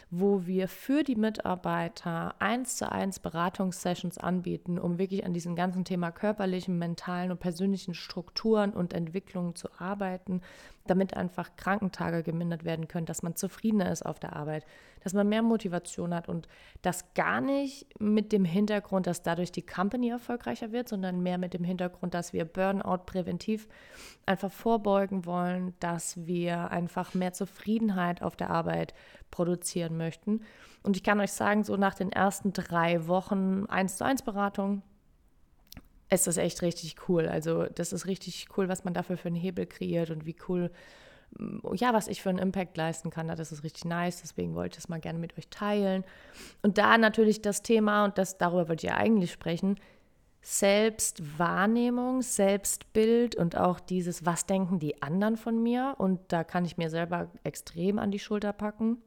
wo 0.09 0.45
wir 0.45 0.67
für 0.67 1.03
die 1.03 1.15
Mitarbeiter 1.15 2.35
eins 2.39 2.77
zu 2.77 2.91
eins 2.91 3.19
Beratungssessions 3.19 4.17
anbieten, 4.17 4.79
um 4.79 4.97
wirklich 4.97 5.25
an 5.25 5.33
diesem 5.33 5.55
ganzen 5.55 5.85
Thema 5.85 6.11
körperlichen, 6.11 6.77
mentalen 6.77 7.31
und 7.31 7.39
persönlichen 7.39 7.93
Strukturen 7.93 8.71
und 8.71 8.93
Entwicklungen 8.93 9.55
zu 9.55 9.67
arbeiten, 9.77 10.41
damit 10.87 11.15
einfach 11.15 11.55
Krankentage 11.55 12.23
gemindert 12.23 12.63
werden 12.63 12.87
können, 12.87 13.05
dass 13.05 13.23
man 13.23 13.35
zufriedener 13.35 13.91
ist 13.91 14.05
auf 14.05 14.19
der 14.19 14.35
Arbeit, 14.35 14.65
dass 15.03 15.13
man 15.13 15.29
mehr 15.29 15.43
Motivation 15.43 16.13
hat 16.13 16.27
und 16.27 16.47
das 16.81 17.13
gar 17.13 17.41
nicht 17.41 17.87
mit 17.99 18.31
dem 18.31 18.45
Hintergrund, 18.45 19.07
dass 19.07 19.21
dadurch 19.21 19.51
die 19.51 19.65
Company 19.65 20.09
erfolgreicher 20.09 20.71
wird, 20.71 20.89
sondern 20.89 21.21
mehr 21.21 21.37
mit 21.37 21.53
dem 21.53 21.63
Hintergrund, 21.63 22.13
dass 22.13 22.33
wir 22.33 22.45
Burnout 22.45 23.05
präventiv 23.05 23.67
einfach 24.25 24.51
vorbeugen 24.51 25.25
wollen, 25.25 25.73
dass 25.79 26.25
wir 26.25 26.71
einfach 26.71 27.13
mehr 27.13 27.33
Zufriedenheit 27.33 28.21
auf 28.21 28.35
der 28.35 28.49
Arbeit 28.49 28.93
produzieren 29.31 29.97
möchten. 29.97 30.41
Und 30.81 30.97
ich 30.97 31.03
kann 31.03 31.19
euch 31.19 31.33
sagen, 31.33 31.63
so 31.63 31.75
nach 31.77 31.93
den 31.93 32.11
ersten 32.11 32.53
drei 32.53 33.07
Wochen 33.07 33.65
1 33.67 33.97
zu 33.97 34.05
1 34.05 34.23
Beratung 34.23 34.81
ist 36.09 36.27
das 36.27 36.37
echt 36.37 36.61
richtig 36.61 36.95
cool. 37.07 37.27
Also 37.27 37.65
das 37.65 37.93
ist 37.93 38.07
richtig 38.07 38.47
cool, 38.57 38.67
was 38.67 38.83
man 38.83 38.93
dafür 38.93 39.17
für 39.17 39.27
einen 39.27 39.35
Hebel 39.35 39.65
kreiert 39.65 40.09
und 40.09 40.25
wie 40.25 40.35
cool, 40.47 40.71
mm, 41.37 41.75
ja, 41.75 41.93
was 41.93 42.07
ich 42.07 42.21
für 42.21 42.29
einen 42.29 42.39
Impact 42.39 42.75
leisten 42.77 43.09
kann. 43.09 43.27
Das 43.27 43.51
ist 43.51 43.63
richtig 43.63 43.85
nice, 43.85 44.21
deswegen 44.21 44.55
wollte 44.55 44.77
ich 44.77 44.83
es 44.85 44.89
mal 44.89 44.99
gerne 44.99 45.19
mit 45.19 45.37
euch 45.37 45.49
teilen. 45.49 46.03
Und 46.61 46.77
da 46.77 46.97
natürlich 46.97 47.41
das 47.41 47.61
Thema, 47.61 48.05
und 48.05 48.17
das 48.17 48.37
darüber 48.37 48.69
wollte 48.69 48.85
ich 48.85 48.91
ja 48.91 48.97
eigentlich 48.97 49.31
sprechen, 49.31 49.79
Selbstwahrnehmung, 50.41 52.21
Selbstbild 52.21 53.35
und 53.35 53.57
auch 53.57 53.79
dieses, 53.79 54.25
was 54.25 54.45
denken 54.45 54.79
die 54.79 55.01
anderen 55.01 55.37
von 55.37 55.61
mir? 55.61 55.95
Und 55.97 56.19
da 56.29 56.43
kann 56.43 56.65
ich 56.65 56.77
mir 56.77 56.89
selber 56.89 57.29
extrem 57.43 57.99
an 57.99 58.09
die 58.09 58.19
Schulter 58.19 58.53
packen. 58.53 59.01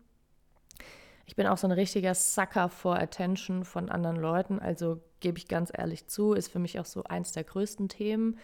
Ich 1.27 1.37
bin 1.37 1.47
auch 1.47 1.59
so 1.59 1.67
ein 1.67 1.73
richtiger 1.73 2.15
Sucker 2.15 2.69
for 2.69 2.99
Attention 2.99 3.65
von 3.65 3.89
anderen 3.89 4.17
Leuten. 4.17 4.59
Also 4.59 5.01
gebe 5.21 5.39
ich 5.39 5.49
ganz 5.49 5.71
ehrlich 5.75 6.09
zu, 6.09 6.33
ist 6.33 6.51
für 6.51 6.59
mich 6.59 6.79
auch 6.81 6.85
so 6.85 7.05
eins 7.05 7.33
der 7.33 7.45
größten 7.45 7.89
Themen. 7.89 8.39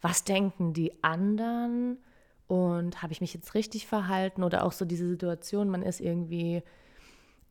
Was 0.00 0.24
denken 0.24 0.72
die 0.72 1.02
anderen? 1.02 1.98
Und 2.46 3.02
habe 3.02 3.12
ich 3.12 3.20
mich 3.20 3.34
jetzt 3.34 3.54
richtig 3.54 3.86
verhalten? 3.86 4.42
Oder 4.42 4.64
auch 4.64 4.72
so 4.72 4.84
diese 4.84 5.08
Situation, 5.08 5.68
man 5.68 5.82
ist 5.82 6.00
irgendwie 6.00 6.62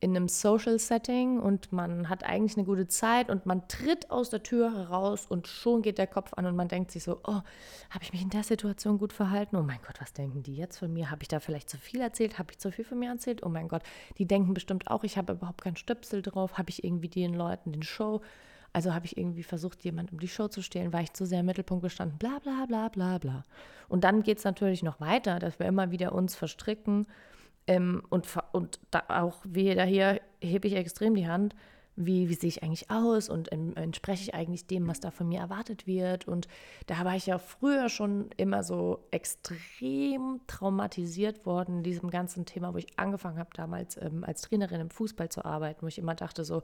in 0.02 0.16
einem 0.16 0.26
Social 0.26 0.80
Setting 0.80 1.38
und 1.38 1.72
man 1.72 2.08
hat 2.08 2.24
eigentlich 2.24 2.56
eine 2.56 2.66
gute 2.66 2.88
Zeit 2.88 3.30
und 3.30 3.46
man 3.46 3.68
tritt 3.68 4.10
aus 4.10 4.30
der 4.30 4.42
Tür 4.42 4.74
heraus 4.74 5.26
und 5.28 5.46
schon 5.46 5.80
geht 5.80 5.96
der 5.96 6.08
Kopf 6.08 6.34
an 6.34 6.44
und 6.44 6.56
man 6.56 6.66
denkt 6.66 6.90
sich 6.90 7.04
so, 7.04 7.20
oh, 7.22 7.40
habe 7.90 8.02
ich 8.02 8.12
mich 8.12 8.20
in 8.20 8.28
der 8.28 8.42
Situation 8.42 8.98
gut 8.98 9.12
verhalten? 9.12 9.54
Oh 9.54 9.62
mein 9.62 9.78
Gott, 9.86 10.00
was 10.00 10.12
denken 10.12 10.42
die 10.42 10.56
jetzt 10.56 10.78
von 10.78 10.92
mir? 10.92 11.12
Habe 11.12 11.22
ich 11.22 11.28
da 11.28 11.38
vielleicht 11.38 11.70
zu 11.70 11.78
viel 11.78 12.00
erzählt? 12.00 12.40
Habe 12.40 12.50
ich 12.50 12.58
zu 12.58 12.72
viel 12.72 12.84
von 12.84 12.98
mir 12.98 13.10
erzählt? 13.10 13.44
Oh 13.44 13.48
mein 13.48 13.68
Gott, 13.68 13.84
die 14.18 14.26
denken 14.26 14.54
bestimmt 14.54 14.88
auch, 14.88 15.04
ich 15.04 15.16
habe 15.16 15.34
überhaupt 15.34 15.62
keinen 15.62 15.76
Stöpsel 15.76 16.20
drauf. 16.20 16.58
Habe 16.58 16.70
ich 16.70 16.82
irgendwie 16.82 17.08
den 17.08 17.34
Leuten 17.34 17.70
den 17.70 17.84
Show, 17.84 18.22
also 18.72 18.92
habe 18.92 19.06
ich 19.06 19.16
irgendwie 19.16 19.44
versucht, 19.44 19.84
jemand 19.84 20.10
um 20.10 20.18
die 20.18 20.26
Show 20.26 20.48
zu 20.48 20.62
stehlen, 20.62 20.92
war 20.92 21.02
ich 21.02 21.12
zu 21.12 21.26
sehr 21.26 21.40
im 21.40 21.46
Mittelpunkt 21.46 21.84
gestanden, 21.84 22.18
bla 22.18 22.40
bla 22.42 22.66
bla 22.66 22.88
bla 22.88 23.18
bla. 23.18 23.44
Und 23.88 24.02
dann 24.02 24.24
geht 24.24 24.38
es 24.38 24.44
natürlich 24.44 24.82
noch 24.82 24.98
weiter, 24.98 25.38
dass 25.38 25.60
wir 25.60 25.66
immer 25.66 25.92
wieder 25.92 26.12
uns 26.12 26.34
verstricken 26.34 27.06
ähm, 27.66 28.02
und, 28.08 28.26
und 28.52 28.80
da 28.90 29.04
auch 29.08 29.38
wieder 29.44 29.84
hier 29.84 30.20
hebe 30.40 30.68
ich 30.68 30.74
extrem 30.74 31.14
die 31.14 31.28
Hand. 31.28 31.54
Wie, 31.94 32.30
wie 32.30 32.34
sehe 32.34 32.48
ich 32.48 32.62
eigentlich 32.62 32.90
aus 32.90 33.28
und 33.28 33.52
ähm, 33.52 33.76
entspreche 33.76 34.22
ich 34.22 34.34
eigentlich 34.34 34.66
dem, 34.66 34.88
was 34.88 35.00
da 35.00 35.10
von 35.10 35.28
mir 35.28 35.40
erwartet 35.40 35.86
wird. 35.86 36.26
Und 36.26 36.48
da 36.86 37.04
war 37.04 37.16
ich 37.16 37.26
ja 37.26 37.36
früher 37.36 37.90
schon 37.90 38.30
immer 38.38 38.62
so 38.62 39.06
extrem 39.10 40.40
traumatisiert 40.46 41.44
worden 41.44 41.78
in 41.78 41.82
diesem 41.82 42.08
ganzen 42.08 42.46
Thema, 42.46 42.72
wo 42.72 42.78
ich 42.78 42.98
angefangen 42.98 43.38
habe, 43.38 43.50
damals 43.52 43.98
ähm, 43.98 44.24
als 44.24 44.40
Trainerin 44.40 44.80
im 44.80 44.90
Fußball 44.90 45.28
zu 45.28 45.44
arbeiten, 45.44 45.82
wo 45.82 45.86
ich 45.86 45.98
immer 45.98 46.14
dachte 46.14 46.46
so, 46.46 46.62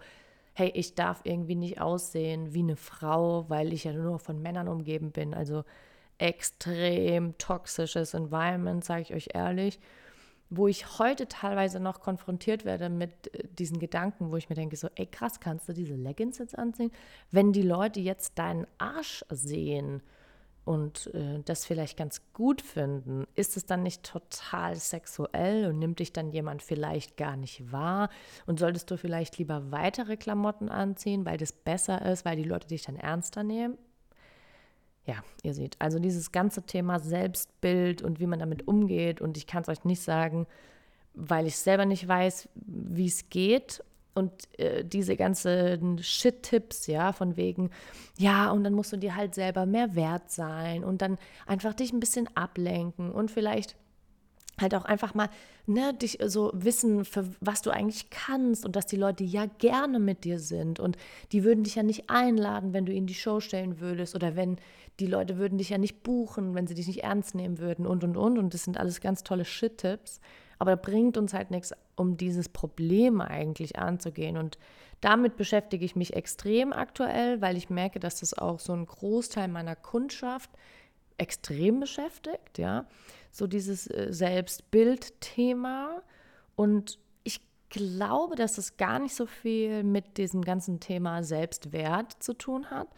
hey, 0.54 0.72
ich 0.74 0.94
darf 0.94 1.20
irgendwie 1.24 1.56
nicht 1.56 1.78
aussehen 1.78 2.54
wie 2.54 2.60
eine 2.60 2.76
Frau, 2.76 3.44
weil 3.50 3.74
ich 3.74 3.84
ja 3.84 3.92
nur 3.92 4.18
von 4.18 4.40
Männern 4.40 4.66
umgeben 4.66 5.12
bin. 5.12 5.34
Also 5.34 5.64
extrem 6.16 7.36
toxisches 7.36 8.14
Environment, 8.14 8.82
sage 8.82 9.02
ich 9.02 9.14
euch 9.14 9.28
ehrlich 9.34 9.78
wo 10.50 10.66
ich 10.66 10.98
heute 10.98 11.28
teilweise 11.28 11.80
noch 11.80 12.00
konfrontiert 12.00 12.64
werde 12.64 12.88
mit 12.88 13.34
äh, 13.34 13.48
diesen 13.58 13.78
Gedanken, 13.78 14.30
wo 14.30 14.36
ich 14.36 14.48
mir 14.48 14.54
denke, 14.54 14.76
so, 14.76 14.88
ey 14.94 15.06
krass, 15.06 15.40
kannst 15.40 15.68
du 15.68 15.72
diese 15.72 15.94
Leggings 15.94 16.38
jetzt 16.38 16.58
anziehen? 16.58 16.90
Wenn 17.30 17.52
die 17.52 17.62
Leute 17.62 18.00
jetzt 18.00 18.38
deinen 18.38 18.66
Arsch 18.78 19.24
sehen 19.30 20.02
und 20.64 21.06
äh, 21.14 21.40
das 21.44 21.64
vielleicht 21.64 21.96
ganz 21.96 22.22
gut 22.32 22.60
finden, 22.62 23.26
ist 23.34 23.56
es 23.56 23.66
dann 23.66 23.82
nicht 23.82 24.02
total 24.02 24.76
sexuell 24.76 25.66
und 25.66 25.78
nimmt 25.78 25.98
dich 25.98 26.12
dann 26.12 26.30
jemand 26.30 26.62
vielleicht 26.62 27.16
gar 27.16 27.36
nicht 27.36 27.72
wahr? 27.72 28.10
Und 28.46 28.58
solltest 28.58 28.90
du 28.90 28.96
vielleicht 28.96 29.38
lieber 29.38 29.70
weitere 29.70 30.16
Klamotten 30.16 30.68
anziehen, 30.68 31.24
weil 31.24 31.38
das 31.38 31.52
besser 31.52 32.04
ist, 32.04 32.24
weil 32.24 32.36
die 32.36 32.44
Leute 32.44 32.68
dich 32.68 32.82
dann 32.82 32.96
ernster 32.96 33.42
nehmen? 33.42 33.78
Ja, 35.08 35.16
ihr 35.42 35.54
seht, 35.54 35.76
also 35.78 35.98
dieses 35.98 36.32
ganze 36.32 36.62
Thema 36.62 37.00
Selbstbild 37.00 38.02
und 38.02 38.20
wie 38.20 38.26
man 38.26 38.38
damit 38.38 38.68
umgeht. 38.68 39.22
Und 39.22 39.38
ich 39.38 39.46
kann 39.46 39.62
es 39.62 39.68
euch 39.70 39.84
nicht 39.84 40.02
sagen, 40.02 40.46
weil 41.14 41.46
ich 41.46 41.56
selber 41.56 41.86
nicht 41.86 42.06
weiß, 42.06 42.50
wie 42.54 43.06
es 43.06 43.30
geht. 43.30 43.82
Und 44.14 44.32
äh, 44.58 44.84
diese 44.84 45.16
ganzen 45.16 46.02
Shit-Tipps, 46.02 46.88
ja, 46.88 47.12
von 47.12 47.38
wegen, 47.38 47.70
ja, 48.18 48.50
und 48.50 48.64
dann 48.64 48.74
musst 48.74 48.92
du 48.92 48.98
dir 48.98 49.16
halt 49.16 49.34
selber 49.34 49.64
mehr 49.64 49.94
wert 49.94 50.30
sein 50.30 50.84
und 50.84 51.00
dann 51.00 51.16
einfach 51.46 51.72
dich 51.72 51.92
ein 51.92 52.00
bisschen 52.00 52.28
ablenken 52.36 53.10
und 53.10 53.30
vielleicht 53.30 53.76
halt 54.60 54.74
auch 54.74 54.84
einfach 54.84 55.14
mal 55.14 55.30
ne, 55.66 55.94
dich 55.94 56.18
so 56.26 56.50
wissen, 56.54 57.04
für 57.04 57.28
was 57.40 57.62
du 57.62 57.70
eigentlich 57.70 58.10
kannst 58.10 58.66
und 58.66 58.74
dass 58.76 58.86
die 58.86 58.96
Leute 58.96 59.24
ja 59.24 59.46
gerne 59.58 59.98
mit 60.00 60.24
dir 60.24 60.40
sind. 60.40 60.80
Und 60.80 60.96
die 61.32 61.44
würden 61.44 61.64
dich 61.64 61.76
ja 61.76 61.82
nicht 61.82 62.10
einladen, 62.10 62.72
wenn 62.72 62.86
du 62.86 62.92
ihnen 62.92 63.06
die 63.06 63.14
Show 63.14 63.40
stellen 63.40 63.80
würdest 63.80 64.14
oder 64.14 64.36
wenn 64.36 64.56
die 65.00 65.06
Leute 65.06 65.38
würden 65.38 65.58
dich 65.58 65.70
ja 65.70 65.78
nicht 65.78 66.02
buchen, 66.02 66.54
wenn 66.54 66.66
sie 66.66 66.74
dich 66.74 66.86
nicht 66.86 67.04
ernst 67.04 67.34
nehmen 67.34 67.58
würden 67.58 67.86
und 67.86 68.02
und 68.04 68.16
und. 68.16 68.38
Und 68.38 68.54
das 68.54 68.64
sind 68.64 68.78
alles 68.78 69.00
ganz 69.00 69.22
tolle 69.22 69.44
Shit-Tipps, 69.44 70.20
aber 70.58 70.76
bringt 70.76 71.16
uns 71.16 71.34
halt 71.34 71.50
nichts, 71.50 71.72
um 71.94 72.16
dieses 72.16 72.48
Problem 72.48 73.20
eigentlich 73.20 73.78
anzugehen. 73.78 74.36
Und 74.36 74.58
damit 75.00 75.36
beschäftige 75.36 75.84
ich 75.84 75.94
mich 75.94 76.14
extrem 76.14 76.72
aktuell, 76.72 77.40
weil 77.40 77.56
ich 77.56 77.70
merke, 77.70 78.00
dass 78.00 78.20
das 78.20 78.34
auch 78.34 78.58
so 78.58 78.72
ein 78.72 78.86
Großteil 78.86 79.46
meiner 79.48 79.76
Kundschaft 79.76 80.50
extrem 81.16 81.80
beschäftigt, 81.80 82.58
ja. 82.58 82.86
So 83.30 83.46
dieses 83.46 83.86
äh, 83.88 84.08
Selbstbild-Thema. 84.10 86.02
Und 86.56 86.98
ich 87.22 87.40
glaube, 87.68 88.34
dass 88.34 88.58
es 88.58 88.76
gar 88.76 88.98
nicht 88.98 89.14
so 89.14 89.26
viel 89.26 89.84
mit 89.84 90.16
diesem 90.16 90.42
ganzen 90.42 90.80
Thema 90.80 91.22
Selbstwert 91.22 92.20
zu 92.20 92.32
tun 92.34 92.70
hat, 92.70 92.88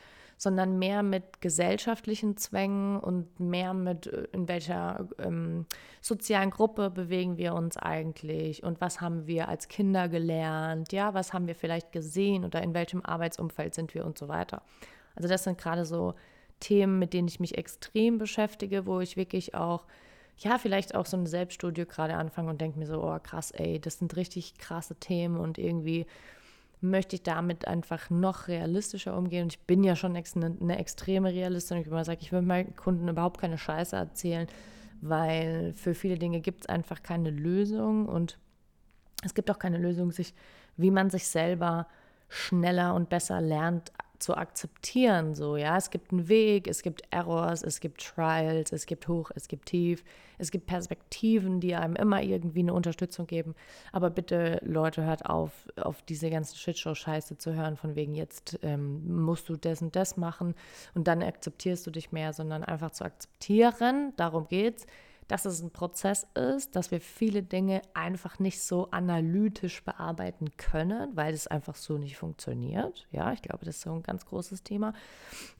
sondern 0.40 0.78
mehr 0.78 1.02
mit 1.02 1.42
gesellschaftlichen 1.42 2.38
Zwängen 2.38 2.98
und 2.98 3.38
mehr 3.40 3.74
mit, 3.74 4.06
äh, 4.06 4.26
in 4.32 4.48
welcher 4.48 5.06
ähm, 5.18 5.66
sozialen 6.00 6.48
Gruppe 6.48 6.88
bewegen 6.88 7.36
wir 7.36 7.52
uns 7.52 7.76
eigentlich 7.76 8.62
und 8.62 8.80
was 8.80 9.02
haben 9.02 9.26
wir 9.26 9.48
als 9.48 9.68
Kinder 9.68 10.08
gelernt, 10.08 10.94
ja, 10.94 11.12
was 11.12 11.34
haben 11.34 11.46
wir 11.46 11.54
vielleicht 11.54 11.92
gesehen 11.92 12.46
oder 12.46 12.62
in 12.62 12.72
welchem 12.72 13.04
Arbeitsumfeld 13.04 13.74
sind 13.74 13.92
wir 13.92 14.06
und 14.06 14.16
so 14.16 14.28
weiter. 14.28 14.62
Also 15.14 15.28
das 15.28 15.44
sind 15.44 15.58
gerade 15.58 15.84
so 15.84 16.14
Themen, 16.58 16.98
mit 16.98 17.12
denen 17.12 17.28
ich 17.28 17.38
mich 17.38 17.58
extrem 17.58 18.16
beschäftige, 18.16 18.86
wo 18.86 19.00
ich 19.00 19.18
wirklich 19.18 19.54
auch 19.54 19.84
ja, 20.38 20.56
vielleicht 20.56 20.94
auch 20.94 21.04
so 21.04 21.18
eine 21.18 21.26
Selbststudie 21.26 21.84
gerade 21.84 22.14
anfangen 22.14 22.48
und 22.48 22.62
denke 22.62 22.78
mir 22.78 22.86
so, 22.86 23.02
oh 23.04 23.18
krass, 23.22 23.50
ey, 23.50 23.78
das 23.78 23.98
sind 23.98 24.16
richtig 24.16 24.56
krasse 24.56 24.94
Themen 24.94 25.36
und 25.36 25.58
irgendwie 25.58 26.06
möchte 26.80 27.16
ich 27.16 27.22
damit 27.22 27.66
einfach 27.66 28.10
noch 28.10 28.48
realistischer 28.48 29.16
umgehen. 29.16 29.44
Und 29.44 29.52
ich 29.54 29.60
bin 29.60 29.84
ja 29.84 29.96
schon 29.96 30.16
eine, 30.16 30.56
eine 30.60 30.78
extreme 30.78 31.32
Realistin. 31.32 31.76
Und 31.76 31.82
ich 31.82 31.88
immer 31.88 32.04
sage, 32.04 32.20
ich 32.22 32.32
will 32.32 32.42
meinen 32.42 32.74
Kunden 32.76 33.08
überhaupt 33.08 33.40
keine 33.40 33.58
Scheiße 33.58 33.96
erzählen, 33.96 34.46
weil 35.00 35.72
für 35.74 35.94
viele 35.94 36.18
Dinge 36.18 36.40
gibt 36.40 36.62
es 36.62 36.68
einfach 36.68 37.02
keine 37.02 37.30
Lösung 37.30 38.06
und 38.06 38.38
es 39.22 39.34
gibt 39.34 39.50
auch 39.50 39.58
keine 39.58 39.78
Lösung, 39.78 40.12
sich, 40.12 40.34
wie 40.76 40.90
man 40.90 41.10
sich 41.10 41.26
selber 41.26 41.86
schneller 42.28 42.94
und 42.94 43.08
besser 43.08 43.40
lernt 43.40 43.92
zu 44.20 44.36
akzeptieren. 44.36 45.34
So, 45.34 45.56
ja, 45.56 45.76
es 45.76 45.90
gibt 45.90 46.12
einen 46.12 46.28
Weg, 46.28 46.68
es 46.68 46.82
gibt 46.82 47.02
Errors, 47.10 47.62
es 47.62 47.80
gibt 47.80 48.00
Trials, 48.02 48.72
es 48.72 48.86
gibt 48.86 49.08
Hoch, 49.08 49.30
es 49.34 49.48
gibt 49.48 49.66
Tief, 49.66 50.04
es 50.38 50.50
gibt 50.50 50.66
Perspektiven, 50.66 51.60
die 51.60 51.74
einem 51.74 51.96
immer 51.96 52.22
irgendwie 52.22 52.60
eine 52.60 52.74
Unterstützung 52.74 53.26
geben. 53.26 53.54
Aber 53.92 54.10
bitte, 54.10 54.60
Leute, 54.62 55.04
hört 55.04 55.26
auf, 55.26 55.52
auf 55.76 56.02
diese 56.02 56.30
ganzen 56.30 56.56
Shitshow-Scheiße 56.56 57.38
zu 57.38 57.54
hören, 57.54 57.76
von 57.76 57.96
wegen 57.96 58.14
jetzt 58.14 58.58
ähm, 58.62 59.22
musst 59.22 59.48
du 59.48 59.56
das 59.56 59.82
und 59.82 59.96
das 59.96 60.16
machen 60.16 60.54
und 60.94 61.08
dann 61.08 61.22
akzeptierst 61.22 61.86
du 61.86 61.90
dich 61.90 62.12
mehr, 62.12 62.32
sondern 62.32 62.62
einfach 62.62 62.90
zu 62.90 63.04
akzeptieren, 63.04 64.12
darum 64.16 64.46
geht's 64.46 64.86
dass 65.30 65.44
es 65.44 65.62
ein 65.62 65.70
Prozess 65.70 66.26
ist, 66.34 66.74
dass 66.74 66.90
wir 66.90 67.00
viele 67.00 67.44
Dinge 67.44 67.82
einfach 67.94 68.40
nicht 68.40 68.60
so 68.60 68.90
analytisch 68.90 69.84
bearbeiten 69.84 70.56
können, 70.56 71.16
weil 71.16 71.32
es 71.32 71.46
einfach 71.46 71.76
so 71.76 71.98
nicht 71.98 72.16
funktioniert. 72.16 73.06
Ja, 73.12 73.32
ich 73.32 73.40
glaube, 73.40 73.64
das 73.64 73.76
ist 73.76 73.82
so 73.82 73.92
ein 73.92 74.02
ganz 74.02 74.26
großes 74.26 74.64
Thema. 74.64 74.92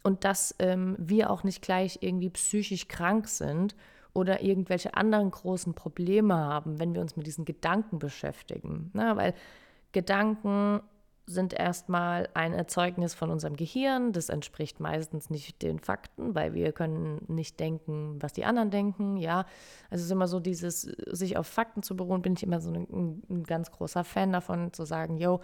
Und 0.03 0.25
dass 0.25 0.57
ähm, 0.59 0.97
wir 0.99 1.31
auch 1.31 1.45
nicht 1.45 1.63
gleich 1.63 1.99
irgendwie 2.01 2.31
psychisch 2.31 2.89
krank 2.89 3.29
sind 3.29 3.77
oder 4.13 4.43
irgendwelche 4.43 4.95
anderen 4.95 5.31
großen 5.31 5.75
Probleme 5.75 6.35
haben, 6.35 6.81
wenn 6.81 6.93
wir 6.93 7.01
uns 7.01 7.17
mit 7.17 7.29
diesen 7.29 7.45
Gedanken 7.45 8.01
beschäftigen. 8.01 8.91
Na, 8.93 9.17
weil 9.17 9.35
Gedanken 9.93 10.81
sind 11.31 11.53
erstmal 11.53 12.29
ein 12.35 12.53
Erzeugnis 12.53 13.15
von 13.15 13.31
unserem 13.31 13.57
Gehirn. 13.57 14.13
Das 14.13 14.29
entspricht 14.29 14.81
meistens 14.81 15.31
nicht 15.31 15.63
den 15.63 15.79
Fakten, 15.79 16.35
weil 16.35 16.55
wir 16.55 16.73
können 16.73 17.25
nicht 17.29 17.61
denken, 17.61 18.17
was 18.21 18.33
die 18.33 18.45
anderen 18.45 18.71
denken. 18.71 19.17
Ja, 19.17 19.47
also 19.91 20.03
es 20.03 20.03
ist 20.03 20.11
immer 20.11 20.29
so 20.29 20.41
dieses, 20.41 20.83
sich 20.83 21.37
auf 21.37 21.47
Fakten 21.47 21.83
zu 21.83 21.97
beruhen, 21.97 22.23
bin 22.23 22.35
ich 22.35 22.43
immer 22.43 22.61
so 22.61 22.71
ein, 22.71 23.23
ein 23.31 23.45
ganz 23.45 23.71
großer 23.71 24.05
Fan 24.05 24.33
davon, 24.33 24.73
zu 24.73 24.85
sagen, 24.85 25.19
yo, 25.19 25.41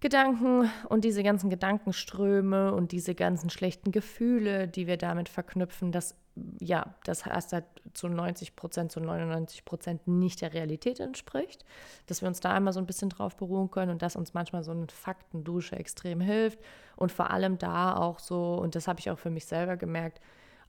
Gedanken 0.00 0.70
und 0.88 1.04
diese 1.04 1.22
ganzen 1.22 1.48
Gedankenströme 1.50 2.74
und 2.74 2.92
diese 2.92 3.14
ganzen 3.14 3.50
schlechten 3.50 3.92
Gefühle, 3.92 4.68
die 4.68 4.86
wir 4.86 4.98
damit 4.98 5.28
verknüpfen, 5.28 5.90
das 5.90 6.16
ja, 6.60 6.94
das 7.04 7.24
heißt 7.24 7.52
halt 7.52 7.64
zu 7.94 8.08
90 8.08 8.56
Prozent, 8.56 8.92
zu 8.92 9.00
99 9.00 9.64
Prozent 9.64 10.06
nicht 10.06 10.42
der 10.42 10.52
Realität 10.52 11.00
entspricht, 11.00 11.64
dass 12.06 12.20
wir 12.20 12.28
uns 12.28 12.40
da 12.40 12.52
einmal 12.52 12.72
so 12.72 12.80
ein 12.80 12.86
bisschen 12.86 13.08
drauf 13.08 13.36
beruhen 13.36 13.70
können 13.70 13.90
und 13.90 14.02
dass 14.02 14.16
uns 14.16 14.34
manchmal 14.34 14.62
so 14.62 14.72
eine 14.72 14.86
Faktendusche 14.88 15.76
extrem 15.76 16.20
hilft 16.20 16.58
und 16.96 17.10
vor 17.10 17.30
allem 17.30 17.58
da 17.58 17.96
auch 17.96 18.18
so, 18.18 18.56
und 18.56 18.74
das 18.74 18.86
habe 18.86 19.00
ich 19.00 19.10
auch 19.10 19.18
für 19.18 19.30
mich 19.30 19.46
selber 19.46 19.76
gemerkt, 19.76 20.20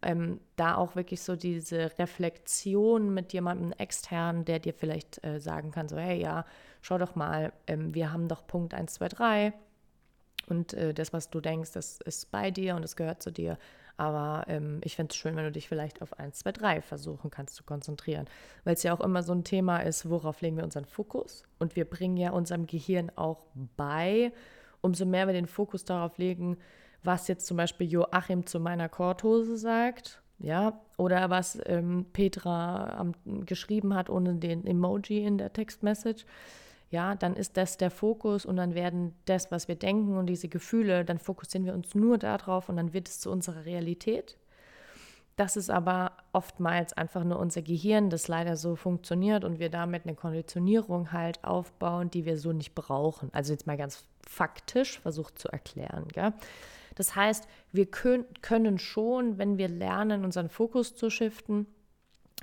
ähm, 0.01 0.39
da 0.55 0.75
auch 0.75 0.95
wirklich 0.95 1.21
so 1.21 1.35
diese 1.35 1.91
Reflexion 1.97 3.13
mit 3.13 3.33
jemandem 3.33 3.71
extern, 3.73 4.45
der 4.45 4.59
dir 4.59 4.73
vielleicht 4.73 5.23
äh, 5.25 5.39
sagen 5.39 5.71
kann, 5.71 5.89
so, 5.89 5.97
hey, 5.97 6.21
ja, 6.21 6.45
schau 6.87 6.97
doch 6.97 7.15
mal, 7.15 7.51
ähm, 7.67 7.93
wir 7.93 8.13
haben 8.13 8.29
doch 8.29 8.47
Punkt 8.47 8.73
1, 8.73 8.93
2, 8.93 9.07
3 9.09 9.53
und 10.47 10.73
äh, 10.73 10.93
das, 10.93 11.11
was 11.11 11.29
du 11.29 11.41
denkst, 11.41 11.73
das 11.73 11.99
ist 11.99 12.31
bei 12.31 12.49
dir 12.49 12.77
und 12.77 12.83
es 12.83 12.95
gehört 12.95 13.21
zu 13.21 13.29
dir. 13.29 13.57
Aber 13.97 14.45
ähm, 14.47 14.79
ich 14.83 14.95
fände 14.95 15.11
es 15.11 15.17
schön, 15.17 15.35
wenn 15.35 15.43
du 15.43 15.51
dich 15.51 15.67
vielleicht 15.67 16.01
auf 16.01 16.17
1, 16.17 16.39
2, 16.39 16.51
3 16.53 16.81
versuchen 16.81 17.29
kannst 17.29 17.55
zu 17.55 17.63
konzentrieren. 17.65 18.25
Weil 18.63 18.75
es 18.75 18.83
ja 18.83 18.93
auch 18.93 19.01
immer 19.01 19.21
so 19.21 19.33
ein 19.33 19.43
Thema 19.43 19.79
ist, 19.79 20.09
worauf 20.09 20.39
legen 20.41 20.55
wir 20.55 20.63
unseren 20.63 20.85
Fokus? 20.85 21.43
Und 21.59 21.75
wir 21.75 21.83
bringen 21.83 22.15
ja 22.15 22.31
unserem 22.31 22.67
Gehirn 22.67 23.11
auch 23.15 23.43
bei, 23.75 24.31
umso 24.79 25.05
mehr 25.05 25.27
wir 25.27 25.33
den 25.33 25.47
Fokus 25.47 25.83
darauf 25.83 26.17
legen, 26.17 26.57
was 27.03 27.27
jetzt 27.27 27.47
zum 27.47 27.57
Beispiel 27.57 27.91
Joachim 27.91 28.45
zu 28.45 28.61
meiner 28.61 28.87
Korthose 28.87 29.57
sagt, 29.57 30.21
ja, 30.39 30.79
oder 30.97 31.29
was 31.29 31.59
ähm, 31.65 32.05
Petra 32.13 32.97
am, 32.97 33.13
geschrieben 33.45 33.93
hat 33.93 34.09
ohne 34.09 34.35
den 34.35 34.65
Emoji 34.65 35.25
in 35.25 35.37
der 35.37 35.51
Textmessage, 35.51 36.25
ja, 36.89 37.15
dann 37.15 37.35
ist 37.35 37.57
das 37.57 37.77
der 37.77 37.91
Fokus 37.91 38.45
und 38.45 38.55
dann 38.55 38.73
werden 38.73 39.13
das, 39.25 39.51
was 39.51 39.67
wir 39.67 39.75
denken 39.75 40.17
und 40.17 40.27
diese 40.27 40.47
Gefühle, 40.47 41.03
dann 41.03 41.19
fokussieren 41.19 41.65
wir 41.65 41.73
uns 41.73 41.95
nur 41.95 42.17
darauf 42.17 42.69
und 42.69 42.77
dann 42.77 42.93
wird 42.93 43.09
es 43.09 43.19
zu 43.19 43.29
unserer 43.29 43.65
Realität. 43.65 44.37
Das 45.35 45.55
ist 45.55 45.69
aber 45.69 46.13
oftmals 46.33 46.93
einfach 46.93 47.23
nur 47.23 47.37
unser 47.37 47.61
Gehirn, 47.61 48.09
das 48.09 48.27
leider 48.27 48.55
so 48.55 48.75
funktioniert 48.75 49.43
und 49.43 49.59
wir 49.59 49.69
damit 49.69 50.05
eine 50.05 50.15
Konditionierung 50.15 51.11
halt 51.11 51.43
aufbauen, 51.43 52.09
die 52.09 52.25
wir 52.25 52.39
so 52.39 52.53
nicht 52.53 52.73
brauchen. 52.73 53.29
Also 53.33 53.53
jetzt 53.53 53.67
mal 53.67 53.77
ganz 53.77 54.03
faktisch 54.27 54.99
versucht 54.99 55.37
zu 55.37 55.49
erklären. 55.49 56.07
Gell? 56.07 56.33
Das 56.95 57.15
heißt, 57.15 57.47
wir 57.71 57.85
können 57.85 58.79
schon, 58.79 59.37
wenn 59.37 59.59
wir 59.59 59.67
lernen, 59.67 60.25
unseren 60.25 60.49
Fokus 60.49 60.95
zu 60.95 61.11
shiften, 61.11 61.67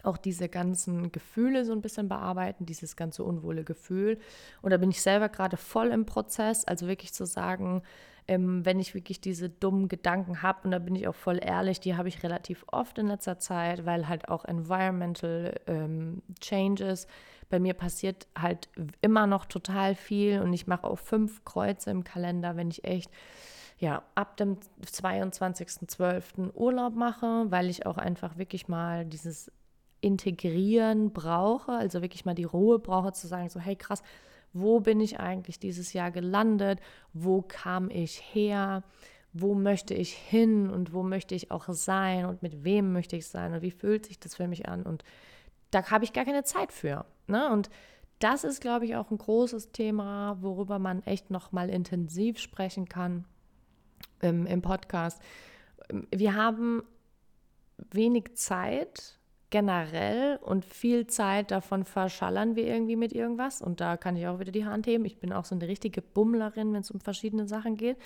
auch 0.05 0.17
diese 0.17 0.49
ganzen 0.49 1.13
Gefühle 1.13 1.65
so 1.65 1.73
ein 1.73 1.83
bisschen 1.83 2.09
bearbeiten, 2.09 2.67
dieses 2.67 2.97
ganze 2.97 3.25
unwohle 3.25 3.65
Gefühl. 3.65 4.19
Und 4.63 4.71
da 4.71 4.77
bin 4.77 4.91
ich 4.91 5.03
selber 5.03 5.29
gerade 5.29 5.57
voll 5.57 5.89
im 5.89 6.07
Prozess, 6.07 6.65
also 6.65 6.87
wirklich 6.87 7.13
zu 7.13 7.27
sagen, 7.27 7.83
ähm, 8.27 8.65
wenn 8.65 8.81
ich 8.81 8.95
wirklich 8.95 9.21
diese 9.21 9.51
dummen 9.51 9.89
Gedanken 9.89 10.43
habe, 10.43 10.61
und 10.65 10.71
da 10.71 10.79
bin 10.79 10.95
ich 10.95 11.07
auch 11.09 11.15
voll 11.15 11.39
ehrlich, 11.43 11.81
die 11.81 11.97
habe 11.97 12.09
ich 12.09 12.23
relativ 12.23 12.65
oft 12.69 12.99
in 12.99 13.09
letzter 13.09 13.39
Zeit, 13.39 13.85
weil 13.85 14.09
halt 14.09 14.29
auch 14.29 14.45
environmental 14.45 15.61
ähm, 15.67 16.23
changes. 16.41 17.07
Bei 17.51 17.59
mir 17.61 17.75
passiert 17.75 18.27
halt 18.37 18.69
immer 19.03 19.27
noch 19.27 19.45
total 19.45 19.95
viel 19.95 20.41
und 20.41 20.53
ich 20.53 20.67
mache 20.67 20.85
auch 20.85 20.99
fünf 20.99 21.45
Kreuze 21.45 21.91
im 21.91 22.03
Kalender, 22.03 22.57
wenn 22.57 22.71
ich 22.71 22.85
echt 22.85 23.11
ja, 23.79 24.03
ab 24.15 24.37
dem 24.37 24.59
22.12. 24.87 26.55
Urlaub 26.55 26.95
mache, 26.95 27.47
weil 27.51 27.69
ich 27.69 27.87
auch 27.87 27.99
einfach 27.99 28.39
wirklich 28.39 28.69
mal 28.69 29.05
dieses 29.05 29.51
Integrieren 30.05 31.13
brauche, 31.13 31.73
also 31.73 32.03
wirklich 32.03 32.25
mal 32.25 32.35
die 32.35 32.45
Ruhe 32.45 32.79
brauche 32.79 33.13
zu 33.13 33.27
sagen, 33.27 33.49
so 33.49 33.59
hey 33.59 33.77
krass, 33.77 34.03
wo 34.53 34.81
bin 34.81 35.01
ich 35.01 35.19
eigentlich 35.19 35.59
dieses 35.59 35.93
Jahr 35.93 36.11
gelandet? 36.11 36.81
Wo 37.13 37.43
kam 37.43 37.91
ich 37.91 38.23
her? 38.33 38.85
Wo 39.33 39.55
möchte 39.55 39.95
ich 39.95 40.13
hin 40.13 40.71
und 40.71 40.93
wo 40.93 41.03
möchte 41.03 41.35
ich 41.35 41.51
auch 41.51 41.65
sein 41.69 42.25
und 42.27 42.43
mit 42.43 42.63
wem 42.63 42.93
möchte 42.93 43.17
ich 43.17 43.27
sein 43.27 43.53
und 43.53 43.63
wie 43.63 43.73
fühlt 43.73 44.07
sich 44.07 44.21
das 44.21 44.37
für 44.37 44.47
mich 44.47 44.69
an? 44.69 44.85
Und 44.85 45.03
da 45.73 45.91
habe 45.91 46.05
ich 46.05 46.13
gar 46.13 46.25
keine 46.25 46.45
Zeit 46.45 46.71
für. 46.71 47.05
Ne? 47.27 47.51
Und 47.51 47.69
das 48.21 48.45
ist, 48.45 48.61
glaube 48.61 48.85
ich, 48.85 48.95
auch 48.95 49.11
ein 49.11 49.19
großes 49.19 49.73
Thema, 49.73 50.39
worüber 50.41 50.79
man 50.79 51.03
echt 51.03 51.31
noch 51.31 51.51
mal 51.51 51.69
intensiv 51.69 52.39
sprechen 52.39 52.89
kann 52.89 53.25
im, 54.21 54.47
im 54.47 54.63
Podcast. 54.63 55.21
Wir 56.11 56.37
haben 56.37 56.85
wenig 57.91 58.35
Zeit 58.35 59.19
generell 59.55 60.41
und 60.43 60.65
viel 60.65 61.07
Zeit 61.07 61.53
davon 61.53 61.85
verschallern 61.85 62.57
wir 62.57 62.67
irgendwie 62.67 62.97
mit 62.97 63.13
irgendwas. 63.13 63.63
Und 63.63 63.81
da 63.81 63.97
kann 63.97 64.17
ich 64.17 64.27
auch 64.27 64.41
wieder 64.41 64.51
die 64.51 64.65
Hand 64.65 64.89
heben. 64.89 65.05
Ich 65.05 65.21
bin 65.21 65.33
auch 65.33 65.45
so 65.45 65.55
eine 65.55 65.69
richtige 65.69 66.03
Bummlerin, 66.03 66.73
wenn 66.73 66.81
es 66.81 66.91
um 66.91 66.99
verschiedene 66.99 67.47
Sachen 67.47 67.77
geht. 67.77 67.97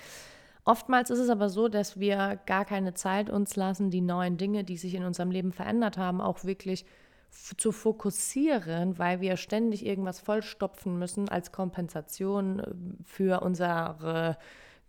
Oftmals 0.63 1.09
ist 1.09 1.17
es 1.17 1.31
aber 1.31 1.49
so, 1.49 1.67
dass 1.67 1.99
wir 1.99 2.39
gar 2.45 2.65
keine 2.65 2.93
Zeit 2.93 3.31
uns 3.31 3.55
lassen, 3.55 3.89
die 3.89 4.01
neuen 4.01 4.37
Dinge, 4.37 4.63
die 4.63 4.77
sich 4.77 4.93
in 4.93 5.03
unserem 5.03 5.31
Leben 5.31 5.51
verändert 5.51 5.97
haben, 5.97 6.21
auch 6.21 6.43
wirklich 6.43 6.85
zu 7.31 7.71
fokussieren, 7.71 8.99
weil 8.99 9.19
wir 9.19 9.35
ständig 9.35 9.83
irgendwas 9.83 10.19
vollstopfen 10.19 10.99
müssen 10.99 11.29
als 11.29 11.51
Kompensation 11.51 12.59
äh, 12.59 12.73
für 13.05 13.41
unsere 13.41 14.37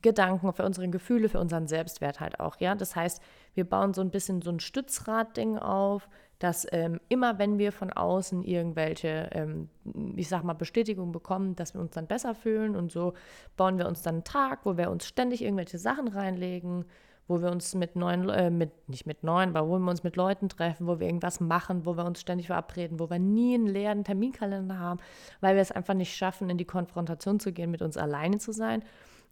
Gedanken, 0.02 0.52
für 0.52 0.64
unsere 0.66 0.90
Gefühle, 0.90 1.30
für 1.30 1.40
unseren 1.40 1.68
Selbstwert 1.68 2.20
halt 2.20 2.38
auch, 2.38 2.56
ja. 2.60 2.74
Das 2.74 2.96
heißt, 2.96 3.22
wir 3.54 3.64
bauen 3.64 3.94
so 3.94 4.02
ein 4.02 4.10
bisschen 4.10 4.42
so 4.42 4.50
ein 4.50 4.60
Stützradding 4.60 5.58
auf, 5.58 6.06
dass 6.40 6.66
ähm, 6.72 7.00
immer 7.08 7.38
wenn 7.38 7.58
wir 7.58 7.70
von 7.70 7.92
außen 7.92 8.42
irgendwelche, 8.42 9.28
ähm, 9.32 9.68
ich 10.16 10.28
sag 10.28 10.42
mal, 10.42 10.54
Bestätigung 10.54 11.12
bekommen, 11.12 11.54
dass 11.54 11.74
wir 11.74 11.82
uns 11.82 11.92
dann 11.92 12.06
besser 12.06 12.34
fühlen 12.34 12.76
und 12.76 12.90
so 12.90 13.12
bauen 13.56 13.78
wir 13.78 13.86
uns 13.86 14.02
dann 14.02 14.16
einen 14.16 14.24
Tag, 14.24 14.60
wo 14.64 14.76
wir 14.76 14.90
uns 14.90 15.06
ständig 15.06 15.42
irgendwelche 15.42 15.78
Sachen 15.78 16.08
reinlegen, 16.08 16.86
wo 17.28 17.42
wir 17.42 17.50
uns 17.50 17.74
mit 17.74 17.94
neuen, 17.94 18.28
äh, 18.30 18.50
mit, 18.50 18.88
nicht 18.88 19.06
mit 19.06 19.22
neuen, 19.22 19.54
aber 19.54 19.68
wo 19.68 19.78
wir 19.78 19.90
uns 19.90 20.02
mit 20.02 20.16
Leuten 20.16 20.48
treffen, 20.48 20.86
wo 20.86 20.98
wir 20.98 21.06
irgendwas 21.06 21.40
machen, 21.40 21.84
wo 21.84 21.96
wir 21.98 22.06
uns 22.06 22.22
ständig 22.22 22.46
verabreden, 22.46 22.98
wo 22.98 23.10
wir 23.10 23.18
nie 23.18 23.54
einen 23.54 23.66
leeren 23.66 24.02
Terminkalender 24.02 24.78
haben, 24.78 24.98
weil 25.42 25.56
wir 25.56 25.62
es 25.62 25.70
einfach 25.70 25.94
nicht 25.94 26.16
schaffen, 26.16 26.48
in 26.48 26.56
die 26.56 26.64
Konfrontation 26.64 27.38
zu 27.38 27.52
gehen, 27.52 27.70
mit 27.70 27.82
uns 27.82 27.98
alleine 27.98 28.38
zu 28.38 28.52
sein. 28.52 28.82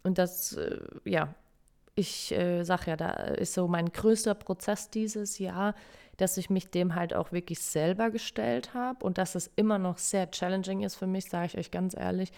Und 0.03 0.19
das, 0.19 0.53
äh, 0.53 0.79
ja, 1.05 1.33
ich 1.95 2.31
äh, 2.31 2.63
sage 2.63 2.91
ja, 2.91 2.95
da 2.95 3.09
ist 3.09 3.53
so 3.53 3.67
mein 3.67 3.91
größter 3.91 4.35
Prozess 4.35 4.89
dieses 4.91 5.39
Jahr, 5.39 5.73
dass 6.21 6.37
ich 6.37 6.49
mich 6.49 6.69
dem 6.69 6.95
halt 6.95 7.13
auch 7.13 7.31
wirklich 7.31 7.59
selber 7.59 8.09
gestellt 8.09 8.73
habe 8.73 9.05
und 9.05 9.17
dass 9.17 9.35
es 9.35 9.49
immer 9.55 9.79
noch 9.79 9.97
sehr 9.97 10.29
challenging 10.31 10.83
ist 10.83 10.95
für 10.95 11.07
mich, 11.07 11.29
sage 11.29 11.47
ich 11.47 11.57
euch 11.57 11.71
ganz 11.71 11.95
ehrlich, 11.95 12.31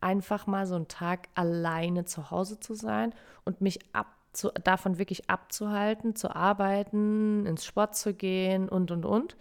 einfach 0.00 0.46
mal 0.46 0.66
so 0.66 0.74
einen 0.74 0.88
Tag 0.88 1.28
alleine 1.34 2.04
zu 2.04 2.30
Hause 2.30 2.60
zu 2.60 2.74
sein 2.74 3.14
und 3.44 3.60
mich 3.60 3.78
abzu 3.92 4.50
davon 4.64 4.98
wirklich 4.98 5.30
abzuhalten, 5.30 6.16
zu 6.16 6.34
arbeiten, 6.34 7.46
ins 7.46 7.64
Sport 7.64 7.96
zu 7.96 8.14
gehen 8.14 8.68
und, 8.68 8.90
und, 8.90 9.04
und. 9.04 9.36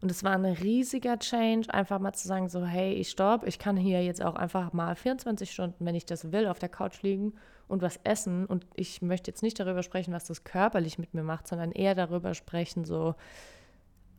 Und 0.00 0.10
es 0.10 0.24
war 0.24 0.32
ein 0.32 0.44
riesiger 0.44 1.18
Change, 1.18 1.72
einfach 1.72 1.98
mal 1.98 2.12
zu 2.12 2.28
sagen, 2.28 2.48
so, 2.48 2.64
hey, 2.64 2.92
ich 2.94 3.10
stopp, 3.10 3.46
ich 3.46 3.58
kann 3.58 3.76
hier 3.76 4.04
jetzt 4.04 4.22
auch 4.22 4.34
einfach 4.34 4.72
mal 4.72 4.94
24 4.94 5.50
Stunden, 5.50 5.84
wenn 5.84 5.94
ich 5.94 6.06
das 6.06 6.32
will, 6.32 6.46
auf 6.46 6.58
der 6.58 6.68
Couch 6.68 7.02
liegen 7.02 7.34
und 7.68 7.82
was 7.82 7.98
essen. 8.04 8.46
Und 8.46 8.66
ich 8.74 9.02
möchte 9.02 9.30
jetzt 9.30 9.42
nicht 9.42 9.58
darüber 9.58 9.82
sprechen, 9.82 10.12
was 10.12 10.24
das 10.24 10.44
körperlich 10.44 10.98
mit 10.98 11.14
mir 11.14 11.22
macht, 11.22 11.48
sondern 11.48 11.72
eher 11.72 11.94
darüber 11.94 12.34
sprechen, 12.34 12.84
so, 12.84 13.14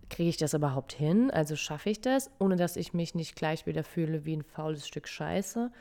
kriege 0.10 0.30
ich 0.30 0.38
das 0.38 0.54
überhaupt 0.54 0.94
hin? 0.94 1.32
Also 1.32 1.56
schaffe 1.56 1.90
ich 1.90 2.02
das, 2.02 2.32
ohne 2.40 2.56
dass 2.56 2.76
ich 2.76 2.94
mich 2.94 3.16
nicht 3.16 3.36
gleich 3.36 3.66
wieder 3.66 3.84
fühle 3.84 4.26
wie 4.26 4.38
ein 4.38 4.44
faules 4.44 4.88
Stück 4.88 5.08
Scheiße? 5.08 5.72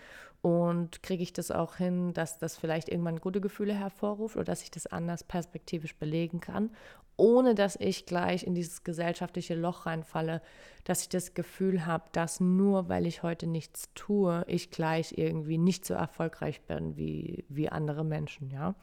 Und 0.47 1.03
kriege 1.03 1.25
ich 1.25 1.33
das 1.33 1.51
auch 1.51 1.75
hin, 1.75 2.13
dass 2.13 2.39
das 2.39 2.57
vielleicht 2.57 2.89
irgendwann 2.89 3.19
gute 3.19 3.41
Gefühle 3.41 3.75
hervorruft 3.75 4.37
oder 4.37 4.45
dass 4.45 4.63
ich 4.63 4.71
das 4.71 4.87
anders 4.87 5.25
perspektivisch 5.25 5.97
belegen 5.97 6.39
kann, 6.39 6.71
ohne 7.17 7.57
dass 7.57 7.75
ich 7.75 8.07
gleich 8.07 8.45
in 8.45 8.55
dieses 8.55 8.85
gesellschaftliche 8.85 9.57
Loch 9.57 9.87
reinfalle, 9.87 10.41
dass 10.85 11.03
ich 11.03 11.09
das 11.09 11.35
Gefühl 11.35 11.85
habe, 11.85 12.05
dass 12.13 12.39
nur 12.39 12.89
weil 12.89 13.07
ich 13.07 13.25
heute 13.25 13.49
nichts 13.49 13.91
tue, 13.97 14.45
ich 14.47 14.71
gleich 14.71 15.19
irgendwie 15.19 15.59
nicht 15.59 15.85
so 15.85 15.95
erfolgreich 15.95 16.61
bin 16.61 16.97
wie, 16.97 17.45
wie 17.49 17.69
andere 17.69 18.05
Menschen, 18.05 18.49
ja. 18.49 18.77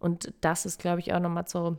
Und 0.00 0.34
das 0.40 0.66
ist, 0.66 0.80
glaube 0.80 0.98
ich, 0.98 1.14
auch 1.14 1.20
nochmal 1.20 1.46
so 1.46 1.78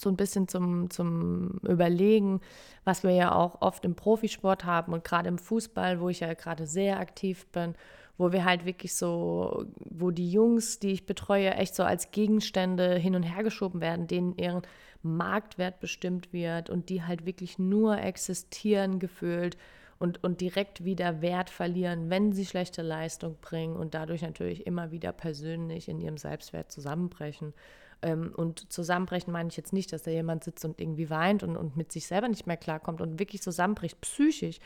so 0.00 0.08
ein 0.08 0.16
bisschen 0.16 0.48
zum, 0.48 0.90
zum 0.90 1.60
Überlegen, 1.62 2.40
was 2.84 3.02
wir 3.02 3.12
ja 3.12 3.34
auch 3.34 3.60
oft 3.60 3.84
im 3.84 3.94
Profisport 3.94 4.64
haben 4.64 4.92
und 4.92 5.04
gerade 5.04 5.28
im 5.28 5.38
Fußball, 5.38 6.00
wo 6.00 6.08
ich 6.08 6.20
ja 6.20 6.32
gerade 6.34 6.66
sehr 6.66 6.98
aktiv 6.98 7.46
bin, 7.48 7.74
wo 8.18 8.32
wir 8.32 8.44
halt 8.44 8.66
wirklich 8.66 8.94
so, 8.94 9.64
wo 9.78 10.10
die 10.10 10.30
Jungs, 10.30 10.78
die 10.78 10.92
ich 10.92 11.06
betreue, 11.06 11.54
echt 11.54 11.74
so 11.74 11.84
als 11.84 12.10
Gegenstände 12.10 12.96
hin 12.96 13.14
und 13.16 13.22
her 13.22 13.42
geschoben 13.42 13.80
werden, 13.80 14.06
denen 14.06 14.36
ihren 14.36 14.62
Marktwert 15.02 15.80
bestimmt 15.80 16.32
wird 16.32 16.68
und 16.68 16.90
die 16.90 17.02
halt 17.02 17.24
wirklich 17.24 17.58
nur 17.58 17.98
existieren 17.98 18.98
gefühlt 18.98 19.56
und, 19.98 20.24
und 20.24 20.40
direkt 20.40 20.84
wieder 20.84 21.20
Wert 21.20 21.50
verlieren, 21.50 22.10
wenn 22.10 22.32
sie 22.32 22.46
schlechte 22.46 22.82
Leistung 22.82 23.36
bringen 23.40 23.76
und 23.76 23.94
dadurch 23.94 24.22
natürlich 24.22 24.66
immer 24.66 24.90
wieder 24.90 25.12
persönlich 25.12 25.88
in 25.88 26.00
ihrem 26.00 26.16
Selbstwert 26.16 26.72
zusammenbrechen. 26.72 27.54
Ähm, 28.02 28.32
und 28.36 28.72
zusammenbrechen 28.72 29.32
meine 29.32 29.48
ich 29.48 29.56
jetzt 29.56 29.72
nicht, 29.72 29.92
dass 29.92 30.02
da 30.02 30.10
jemand 30.10 30.44
sitzt 30.44 30.64
und 30.64 30.80
irgendwie 30.80 31.10
weint 31.10 31.42
und, 31.42 31.56
und 31.56 31.76
mit 31.76 31.92
sich 31.92 32.06
selber 32.06 32.28
nicht 32.28 32.46
mehr 32.46 32.56
klarkommt 32.56 33.00
und 33.00 33.18
wirklich 33.18 33.42
zusammenbricht, 33.42 34.00
psychisch, 34.00 34.58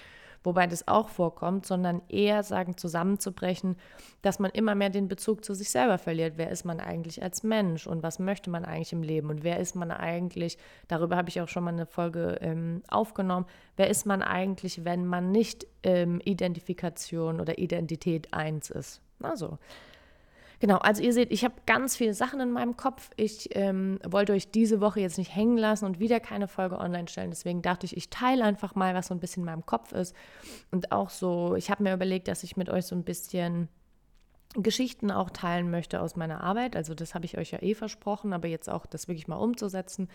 wobei 0.44 0.66
das 0.66 0.86
auch 0.86 1.08
vorkommt, 1.08 1.66
sondern 1.66 2.02
eher 2.08 2.42
sagen, 2.42 2.76
zusammenzubrechen, 2.76 3.76
dass 4.22 4.38
man 4.38 4.50
immer 4.50 4.74
mehr 4.74 4.90
den 4.90 5.08
Bezug 5.08 5.44
zu 5.44 5.54
sich 5.54 5.70
selber 5.70 5.98
verliert. 5.98 6.34
Wer 6.36 6.50
ist 6.50 6.64
man 6.64 6.80
eigentlich 6.80 7.22
als 7.22 7.42
Mensch 7.42 7.86
und 7.86 8.02
was 8.02 8.18
möchte 8.18 8.50
man 8.50 8.64
eigentlich 8.64 8.92
im 8.92 9.02
Leben 9.02 9.30
und 9.30 9.42
wer 9.42 9.58
ist 9.58 9.74
man 9.74 9.90
eigentlich, 9.90 10.58
darüber 10.86 11.16
habe 11.16 11.30
ich 11.30 11.40
auch 11.40 11.48
schon 11.48 11.64
mal 11.64 11.72
eine 11.72 11.86
Folge 11.86 12.38
ähm, 12.40 12.82
aufgenommen, 12.88 13.46
wer 13.76 13.88
ist 13.88 14.06
man 14.06 14.22
eigentlich, 14.22 14.84
wenn 14.84 15.06
man 15.06 15.32
nicht 15.32 15.66
ähm, 15.82 16.20
Identifikation 16.24 17.40
oder 17.40 17.58
Identität 17.58 18.32
eins 18.32 18.70
ist. 18.70 19.00
Also, 19.22 19.58
Genau, 20.64 20.78
also 20.78 21.02
ihr 21.02 21.12
seht, 21.12 21.30
ich 21.30 21.44
habe 21.44 21.56
ganz 21.66 21.94
viele 21.94 22.14
Sachen 22.14 22.40
in 22.40 22.50
meinem 22.50 22.74
Kopf. 22.78 23.10
Ich 23.18 23.54
ähm, 23.54 23.98
wollte 24.02 24.32
euch 24.32 24.50
diese 24.50 24.80
Woche 24.80 24.98
jetzt 24.98 25.18
nicht 25.18 25.36
hängen 25.36 25.58
lassen 25.58 25.84
und 25.84 26.00
wieder 26.00 26.20
keine 26.20 26.48
Folge 26.48 26.78
online 26.78 27.06
stellen. 27.06 27.28
Deswegen 27.28 27.60
dachte 27.60 27.84
ich, 27.84 27.94
ich 27.94 28.08
teile 28.08 28.44
einfach 28.44 28.74
mal, 28.74 28.94
was 28.94 29.08
so 29.08 29.14
ein 29.14 29.20
bisschen 29.20 29.42
in 29.42 29.44
meinem 29.44 29.66
Kopf 29.66 29.92
ist. 29.92 30.16
Und 30.70 30.90
auch 30.90 31.10
so, 31.10 31.54
ich 31.54 31.70
habe 31.70 31.82
mir 31.82 31.92
überlegt, 31.92 32.28
dass 32.28 32.44
ich 32.44 32.56
mit 32.56 32.70
euch 32.70 32.86
so 32.86 32.96
ein 32.96 33.04
bisschen 33.04 33.68
Geschichten 34.54 35.10
auch 35.10 35.28
teilen 35.28 35.70
möchte 35.70 36.00
aus 36.00 36.16
meiner 36.16 36.42
Arbeit. 36.42 36.76
Also 36.76 36.94
das 36.94 37.14
habe 37.14 37.26
ich 37.26 37.36
euch 37.36 37.50
ja 37.50 37.60
eh 37.60 37.74
versprochen, 37.74 38.32
aber 38.32 38.48
jetzt 38.48 38.70
auch 38.70 38.86
das 38.86 39.06
wirklich 39.06 39.28
mal 39.28 39.36
umzusetzen. 39.36 40.08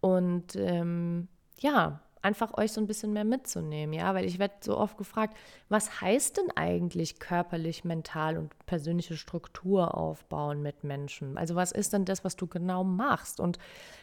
Und 0.00 0.56
ähm, 0.56 1.28
ja, 1.60 2.00
einfach 2.26 2.58
euch 2.58 2.72
so 2.72 2.80
ein 2.80 2.88
bisschen 2.88 3.12
mehr 3.12 3.24
mitzunehmen, 3.24 3.92
ja, 3.92 4.12
weil 4.12 4.24
ich 4.24 4.40
werde 4.40 4.54
so 4.60 4.76
oft 4.76 4.98
gefragt, 4.98 5.36
was 5.68 6.00
heißt 6.00 6.38
denn 6.38 6.50
eigentlich 6.56 7.20
körperlich, 7.20 7.84
mental 7.84 8.36
und 8.36 8.52
persönliche 8.66 9.16
Struktur 9.16 9.96
aufbauen 9.96 10.60
mit 10.60 10.82
Menschen? 10.82 11.38
Also 11.38 11.54
was 11.54 11.70
ist 11.70 11.92
denn 11.92 12.04
das, 12.04 12.24
was 12.24 12.34
du 12.34 12.48
genau 12.48 12.82
machst? 12.82 13.38
Und 13.38 13.58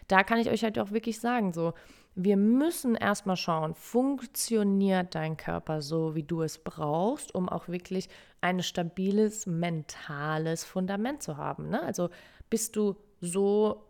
da 0.08 0.24
kann 0.24 0.40
ich 0.40 0.50
euch 0.50 0.64
halt 0.64 0.80
auch 0.80 0.92
wirklich 0.92 1.20
sagen, 1.20 1.52
so, 1.52 1.74
wir 2.16 2.38
müssen 2.38 2.96
erstmal 2.96 3.36
schauen, 3.36 3.74
funktioniert 3.76 5.16
dein 5.16 5.36
Körper 5.36 5.82
so, 5.82 6.16
wie 6.16 6.24
du 6.24 6.44
es 6.44 6.60
brauchst, 6.60 7.36
um 7.36 7.50
auch 7.50 7.68
wirklich 7.68 8.08
ein 8.40 8.64
stabiles 8.64 9.48
mentales 9.48 10.64
Fundament 10.64 11.24
zu 11.24 11.36
haben. 11.36 11.68
Ne? 11.68 11.84
Also 11.84 12.10
bist 12.50 12.78
du 12.78 12.96
so, 13.20 13.84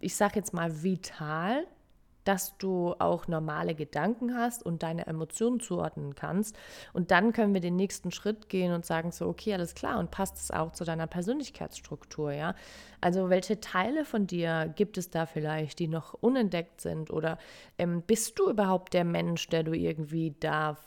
ich 0.00 0.14
sag 0.14 0.36
jetzt 0.36 0.54
mal, 0.54 0.84
vital, 0.84 1.66
dass 2.24 2.56
du 2.58 2.94
auch 2.98 3.28
normale 3.28 3.74
Gedanken 3.74 4.36
hast 4.36 4.64
und 4.64 4.82
deine 4.82 5.06
Emotionen 5.06 5.60
zuordnen 5.60 6.14
kannst. 6.14 6.56
Und 6.92 7.10
dann 7.10 7.32
können 7.32 7.54
wir 7.54 7.60
den 7.60 7.76
nächsten 7.76 8.10
Schritt 8.10 8.48
gehen 8.48 8.72
und 8.72 8.84
sagen 8.84 9.12
so, 9.12 9.26
okay, 9.26 9.54
alles 9.54 9.74
klar, 9.74 9.98
und 9.98 10.10
passt 10.10 10.36
es 10.36 10.50
auch 10.50 10.72
zu 10.72 10.84
deiner 10.84 11.06
Persönlichkeitsstruktur, 11.06 12.32
ja? 12.32 12.54
Also 13.04 13.28
welche 13.28 13.60
Teile 13.60 14.06
von 14.06 14.26
dir 14.26 14.72
gibt 14.76 14.96
es 14.96 15.10
da 15.10 15.26
vielleicht, 15.26 15.78
die 15.78 15.88
noch 15.88 16.14
unentdeckt 16.14 16.80
sind? 16.80 17.10
Oder 17.10 17.36
ähm, 17.76 18.00
bist 18.00 18.38
du 18.38 18.48
überhaupt 18.48 18.94
der 18.94 19.04
Mensch, 19.04 19.46
der 19.48 19.62
du 19.62 19.74
irgendwie 19.74 20.34
da 20.40 20.78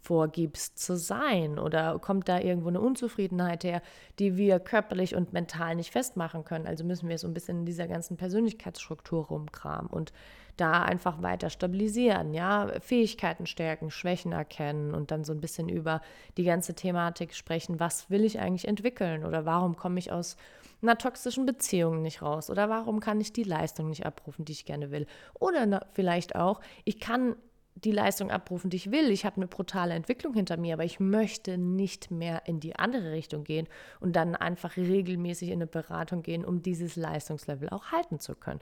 vorgibst 0.00 0.78
zu 0.78 0.96
sein? 0.96 1.58
Oder 1.58 1.98
kommt 1.98 2.28
da 2.28 2.38
irgendwo 2.38 2.68
eine 2.68 2.80
Unzufriedenheit 2.80 3.64
her, 3.64 3.82
die 4.20 4.36
wir 4.36 4.60
körperlich 4.60 5.16
und 5.16 5.32
mental 5.32 5.74
nicht 5.74 5.90
festmachen 5.90 6.44
können? 6.44 6.68
Also 6.68 6.84
müssen 6.84 7.08
wir 7.08 7.18
so 7.18 7.26
ein 7.26 7.34
bisschen 7.34 7.58
in 7.58 7.66
dieser 7.66 7.88
ganzen 7.88 8.16
Persönlichkeitsstruktur 8.16 9.26
rumkramen 9.26 9.90
und 9.90 10.12
da 10.56 10.82
einfach 10.82 11.22
weiter 11.22 11.50
stabilisieren, 11.50 12.34
ja, 12.34 12.70
Fähigkeiten 12.80 13.46
stärken, 13.46 13.90
Schwächen 13.90 14.32
erkennen 14.32 14.94
und 14.94 15.10
dann 15.10 15.24
so 15.24 15.32
ein 15.32 15.40
bisschen 15.40 15.68
über 15.68 16.00
die 16.36 16.44
ganze 16.44 16.74
Thematik 16.74 17.34
sprechen, 17.34 17.78
was 17.80 18.10
will 18.10 18.24
ich 18.24 18.40
eigentlich 18.40 18.68
entwickeln 18.68 19.24
oder 19.24 19.44
warum 19.44 19.76
komme 19.76 19.98
ich 19.98 20.12
aus 20.12 20.36
einer 20.82 20.98
toxischen 20.98 21.46
Beziehung 21.46 22.02
nicht 22.02 22.22
raus 22.22 22.50
oder 22.50 22.68
warum 22.68 23.00
kann 23.00 23.20
ich 23.20 23.32
die 23.32 23.44
Leistung 23.44 23.88
nicht 23.88 24.06
abrufen, 24.06 24.44
die 24.44 24.52
ich 24.52 24.64
gerne 24.64 24.90
will? 24.90 25.06
Oder 25.34 25.86
vielleicht 25.94 26.36
auch, 26.36 26.60
ich 26.84 27.00
kann 27.00 27.36
die 27.84 27.92
Leistung 27.92 28.30
abrufen, 28.30 28.70
die 28.70 28.78
ich 28.78 28.90
will. 28.90 29.10
Ich 29.10 29.26
habe 29.26 29.36
eine 29.36 29.46
brutale 29.46 29.94
Entwicklung 29.94 30.32
hinter 30.32 30.56
mir, 30.56 30.74
aber 30.74 30.84
ich 30.84 30.98
möchte 30.98 31.58
nicht 31.58 32.10
mehr 32.10 32.42
in 32.46 32.58
die 32.58 32.76
andere 32.76 33.12
Richtung 33.12 33.44
gehen 33.44 33.68
und 34.00 34.16
dann 34.16 34.34
einfach 34.34 34.76
regelmäßig 34.76 35.48
in 35.48 35.56
eine 35.56 35.66
Beratung 35.66 36.22
gehen, 36.22 36.44
um 36.44 36.62
dieses 36.62 36.96
Leistungslevel 36.96 37.68
auch 37.68 37.92
halten 37.92 38.18
zu 38.18 38.34
können. 38.34 38.60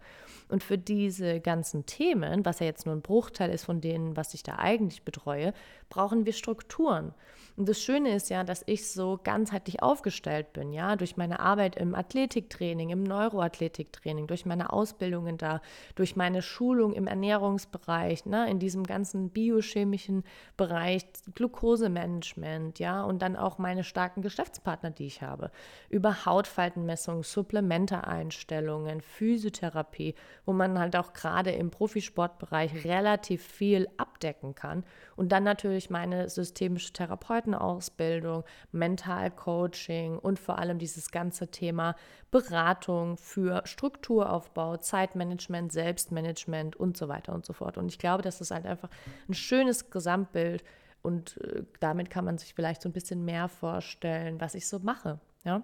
Und 0.48 0.64
für 0.64 0.78
diese 0.78 1.40
ganzen 1.40 1.86
Themen, 1.86 2.44
was 2.44 2.58
ja 2.58 2.66
jetzt 2.66 2.86
nur 2.86 2.94
ein 2.94 3.02
Bruchteil 3.02 3.50
ist 3.50 3.64
von 3.64 3.80
denen, 3.80 4.16
was 4.16 4.34
ich 4.34 4.42
da 4.42 4.56
eigentlich 4.56 5.02
betreue, 5.02 5.52
brauchen 5.94 6.26
wir 6.26 6.32
Strukturen. 6.32 7.14
Und 7.56 7.68
das 7.68 7.80
Schöne 7.80 8.16
ist 8.16 8.30
ja, 8.30 8.42
dass 8.42 8.64
ich 8.66 8.90
so 8.90 9.20
ganzheitlich 9.22 9.80
aufgestellt 9.80 10.52
bin, 10.52 10.72
ja, 10.72 10.96
durch 10.96 11.16
meine 11.16 11.38
Arbeit 11.38 11.76
im 11.76 11.94
Athletiktraining, 11.94 12.90
im 12.90 13.04
Neuroathletiktraining, 13.04 14.26
durch 14.26 14.44
meine 14.44 14.72
Ausbildungen 14.72 15.38
da, 15.38 15.60
durch 15.94 16.16
meine 16.16 16.42
Schulung 16.42 16.94
im 16.94 17.06
Ernährungsbereich, 17.06 18.26
ne, 18.26 18.50
in 18.50 18.58
diesem 18.58 18.82
ganzen 18.82 19.30
biochemischen 19.30 20.24
Bereich, 20.56 21.06
Glukosemanagement, 21.36 22.80
ja, 22.80 23.04
und 23.04 23.22
dann 23.22 23.36
auch 23.36 23.58
meine 23.58 23.84
starken 23.84 24.22
Geschäftspartner, 24.22 24.90
die 24.90 25.06
ich 25.06 25.22
habe, 25.22 25.52
über 25.90 26.26
Hautfaltenmessung, 26.26 27.22
Supplemente-Einstellungen, 27.22 29.00
Physiotherapie, 29.00 30.16
wo 30.44 30.52
man 30.52 30.76
halt 30.76 30.96
auch 30.96 31.12
gerade 31.12 31.52
im 31.52 31.70
Profisportbereich 31.70 32.84
relativ 32.84 33.46
viel 33.46 33.88
abdecken 33.96 34.56
kann 34.56 34.82
und 35.14 35.30
dann 35.30 35.44
natürlich 35.44 35.83
meine 35.90 36.28
systemische 36.28 36.92
Therapeutenausbildung, 36.92 38.44
Mentalcoaching 38.72 40.18
und 40.18 40.38
vor 40.38 40.58
allem 40.58 40.78
dieses 40.78 41.10
ganze 41.10 41.48
Thema 41.48 41.96
Beratung 42.30 43.16
für 43.16 43.62
Strukturaufbau, 43.64 44.76
Zeitmanagement, 44.78 45.72
Selbstmanagement 45.72 46.76
und 46.76 46.96
so 46.96 47.08
weiter 47.08 47.32
und 47.32 47.46
so 47.46 47.52
fort. 47.52 47.78
Und 47.78 47.88
ich 47.88 47.98
glaube, 47.98 48.22
das 48.22 48.40
ist 48.40 48.50
halt 48.50 48.66
einfach 48.66 48.90
ein 49.28 49.34
schönes 49.34 49.90
Gesamtbild 49.90 50.64
und 51.02 51.38
äh, 51.42 51.64
damit 51.80 52.10
kann 52.10 52.24
man 52.24 52.38
sich 52.38 52.54
vielleicht 52.54 52.82
so 52.82 52.88
ein 52.88 52.92
bisschen 52.92 53.24
mehr 53.24 53.48
vorstellen, 53.48 54.40
was 54.40 54.54
ich 54.54 54.66
so 54.66 54.78
mache. 54.78 55.20
Ja, 55.44 55.62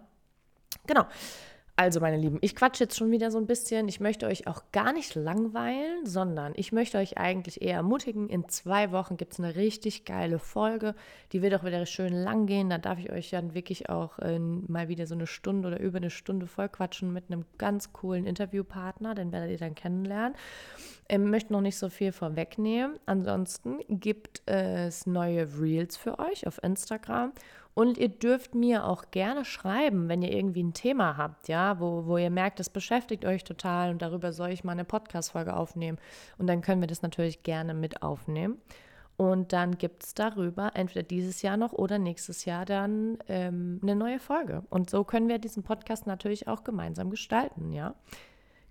genau. 0.86 1.06
Also, 1.80 1.98
meine 2.00 2.18
Lieben, 2.18 2.36
ich 2.42 2.54
quatsche 2.54 2.84
jetzt 2.84 2.98
schon 2.98 3.10
wieder 3.10 3.30
so 3.30 3.38
ein 3.38 3.46
bisschen. 3.46 3.88
Ich 3.88 4.00
möchte 4.00 4.26
euch 4.26 4.46
auch 4.46 4.64
gar 4.70 4.92
nicht 4.92 5.14
langweilen, 5.14 6.04
sondern 6.04 6.52
ich 6.54 6.72
möchte 6.72 6.98
euch 6.98 7.16
eigentlich 7.16 7.62
eher 7.62 7.76
ermutigen. 7.76 8.28
In 8.28 8.50
zwei 8.50 8.92
Wochen 8.92 9.16
gibt 9.16 9.32
es 9.32 9.38
eine 9.38 9.56
richtig 9.56 10.04
geile 10.04 10.38
Folge. 10.38 10.94
Die 11.32 11.40
wird 11.40 11.54
auch 11.54 11.64
wieder 11.64 11.86
schön 11.86 12.12
lang 12.12 12.44
gehen. 12.44 12.68
Da 12.68 12.76
darf 12.76 12.98
ich 12.98 13.10
euch 13.10 13.30
dann 13.30 13.54
wirklich 13.54 13.88
auch 13.88 14.18
äh, 14.18 14.38
mal 14.38 14.88
wieder 14.88 15.06
so 15.06 15.14
eine 15.14 15.26
Stunde 15.26 15.68
oder 15.68 15.80
über 15.80 15.96
eine 15.96 16.10
Stunde 16.10 16.46
voll 16.46 16.68
quatschen 16.68 17.14
mit 17.14 17.30
einem 17.30 17.46
ganz 17.56 17.94
coolen 17.94 18.26
Interviewpartner. 18.26 19.14
Den 19.14 19.32
werdet 19.32 19.50
ihr 19.50 19.56
dann 19.56 19.74
kennenlernen. 19.74 20.34
Ich 21.08 21.14
ähm, 21.14 21.30
möchte 21.30 21.54
noch 21.54 21.62
nicht 21.62 21.78
so 21.78 21.88
viel 21.88 22.12
vorwegnehmen. 22.12 22.98
Ansonsten 23.06 23.78
gibt 23.88 24.42
es 24.44 25.06
neue 25.06 25.48
Reels 25.58 25.96
für 25.96 26.18
euch 26.18 26.46
auf 26.46 26.62
Instagram. 26.62 27.32
Und 27.74 27.98
ihr 27.98 28.08
dürft 28.08 28.54
mir 28.54 28.84
auch 28.84 29.10
gerne 29.10 29.44
schreiben, 29.44 30.08
wenn 30.08 30.22
ihr 30.22 30.32
irgendwie 30.32 30.62
ein 30.62 30.74
Thema 30.74 31.16
habt, 31.16 31.48
ja, 31.48 31.78
wo, 31.80 32.06
wo 32.06 32.18
ihr 32.18 32.30
merkt, 32.30 32.58
das 32.58 32.68
beschäftigt 32.68 33.24
euch 33.24 33.44
total 33.44 33.90
und 33.90 34.02
darüber 34.02 34.32
soll 34.32 34.50
ich 34.50 34.64
mal 34.64 34.72
eine 34.72 34.84
Podcast-Folge 34.84 35.54
aufnehmen. 35.54 35.98
Und 36.36 36.46
dann 36.48 36.62
können 36.62 36.80
wir 36.80 36.88
das 36.88 37.02
natürlich 37.02 37.42
gerne 37.42 37.72
mit 37.74 38.02
aufnehmen. 38.02 38.58
Und 39.16 39.52
dann 39.52 39.76
gibt 39.76 40.02
es 40.02 40.14
darüber 40.14 40.70
entweder 40.74 41.02
dieses 41.02 41.42
Jahr 41.42 41.58
noch 41.58 41.72
oder 41.72 41.98
nächstes 41.98 42.46
Jahr 42.46 42.64
dann 42.64 43.18
ähm, 43.28 43.78
eine 43.82 43.94
neue 43.94 44.18
Folge. 44.18 44.62
Und 44.70 44.88
so 44.88 45.04
können 45.04 45.28
wir 45.28 45.38
diesen 45.38 45.62
Podcast 45.62 46.06
natürlich 46.06 46.48
auch 46.48 46.64
gemeinsam 46.64 47.10
gestalten, 47.10 47.70
ja. 47.70 47.94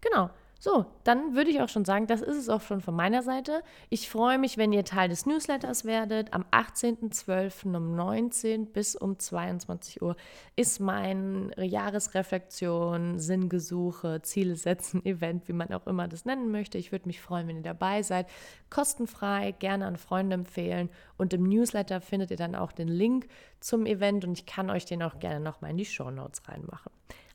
Genau. 0.02 0.30
So, 0.62 0.86
dann 1.06 1.36
würde 1.36 1.52
ich 1.52 1.62
auch 1.62 1.70
schon 1.70 1.86
sagen, 1.86 2.06
das 2.06 2.20
ist 2.20 2.36
es 2.36 2.50
auch 2.50 2.60
schon 2.60 2.82
von 2.82 2.94
meiner 2.94 3.24
Seite. 3.24 3.64
Ich 3.90 4.10
freue 4.10 4.38
mich, 4.38 4.58
wenn 4.58 4.74
ihr 4.74 4.84
Teil 4.84 5.08
des 5.08 5.26
Newsletters 5.26 5.86
werdet. 5.86 6.34
Am 6.34 6.44
18.12. 6.52 7.78
um 7.78 7.96
19 7.96 8.66
bis 8.66 8.98
um 8.98 9.18
22 9.18 10.02
Uhr 10.02 10.18
ist 10.58 10.82
mein 10.82 11.54
Jahresreflexion, 11.58 13.20
Sinngesuche, 13.20 14.22
Ziele 14.22 14.58
setzen, 14.58 15.06
Event, 15.06 15.48
wie 15.48 15.54
man 15.54 15.72
auch 15.72 15.88
immer 15.88 16.10
das 16.10 16.26
nennen 16.26 16.52
möchte. 16.52 16.78
Ich 16.78 16.92
würde 16.92 17.08
mich 17.08 17.22
freuen, 17.22 17.48
wenn 17.48 17.56
ihr 17.56 17.64
dabei 17.64 18.04
seid. 18.04 18.28
Kostenfrei, 18.70 19.54
gerne 19.60 19.86
an 19.86 19.96
Freunde 19.96 20.34
empfehlen. 20.34 20.90
Und 21.18 21.34
im 21.34 21.44
Newsletter 21.44 22.02
findet 22.02 22.32
ihr 22.32 22.38
dann 22.38 22.56
auch 22.56 22.74
den 22.74 22.90
Link 22.90 23.30
zum 23.62 23.86
Event 23.86 24.26
und 24.26 24.38
ich 24.38 24.46
kann 24.46 24.70
euch 24.70 24.84
den 24.84 25.04
auch 25.04 25.20
gerne 25.20 25.40
nochmal 25.40 25.72
in 25.72 25.78
die 25.78 25.86
Show 25.86 26.12
Notes 26.12 26.42
reinmachen. 26.50 26.92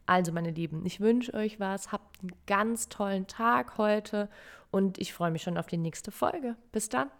Also, 0.06 0.32
meine 0.32 0.50
Lieben, 0.50 0.84
ich 0.84 1.00
wünsche 1.00 1.34
euch 1.34 1.60
was. 1.60 1.92
Habt 1.92 2.20
einen 2.20 2.32
ganz 2.46 2.88
tollen 2.88 3.26
Tag 3.26 3.78
heute 3.78 4.28
und 4.70 4.98
ich 4.98 5.12
freue 5.14 5.30
mich 5.30 5.42
schon 5.42 5.56
auf 5.56 5.66
die 5.66 5.78
nächste 5.78 6.10
Folge. 6.10 6.56
Bis 6.72 6.88
dann. 6.88 7.10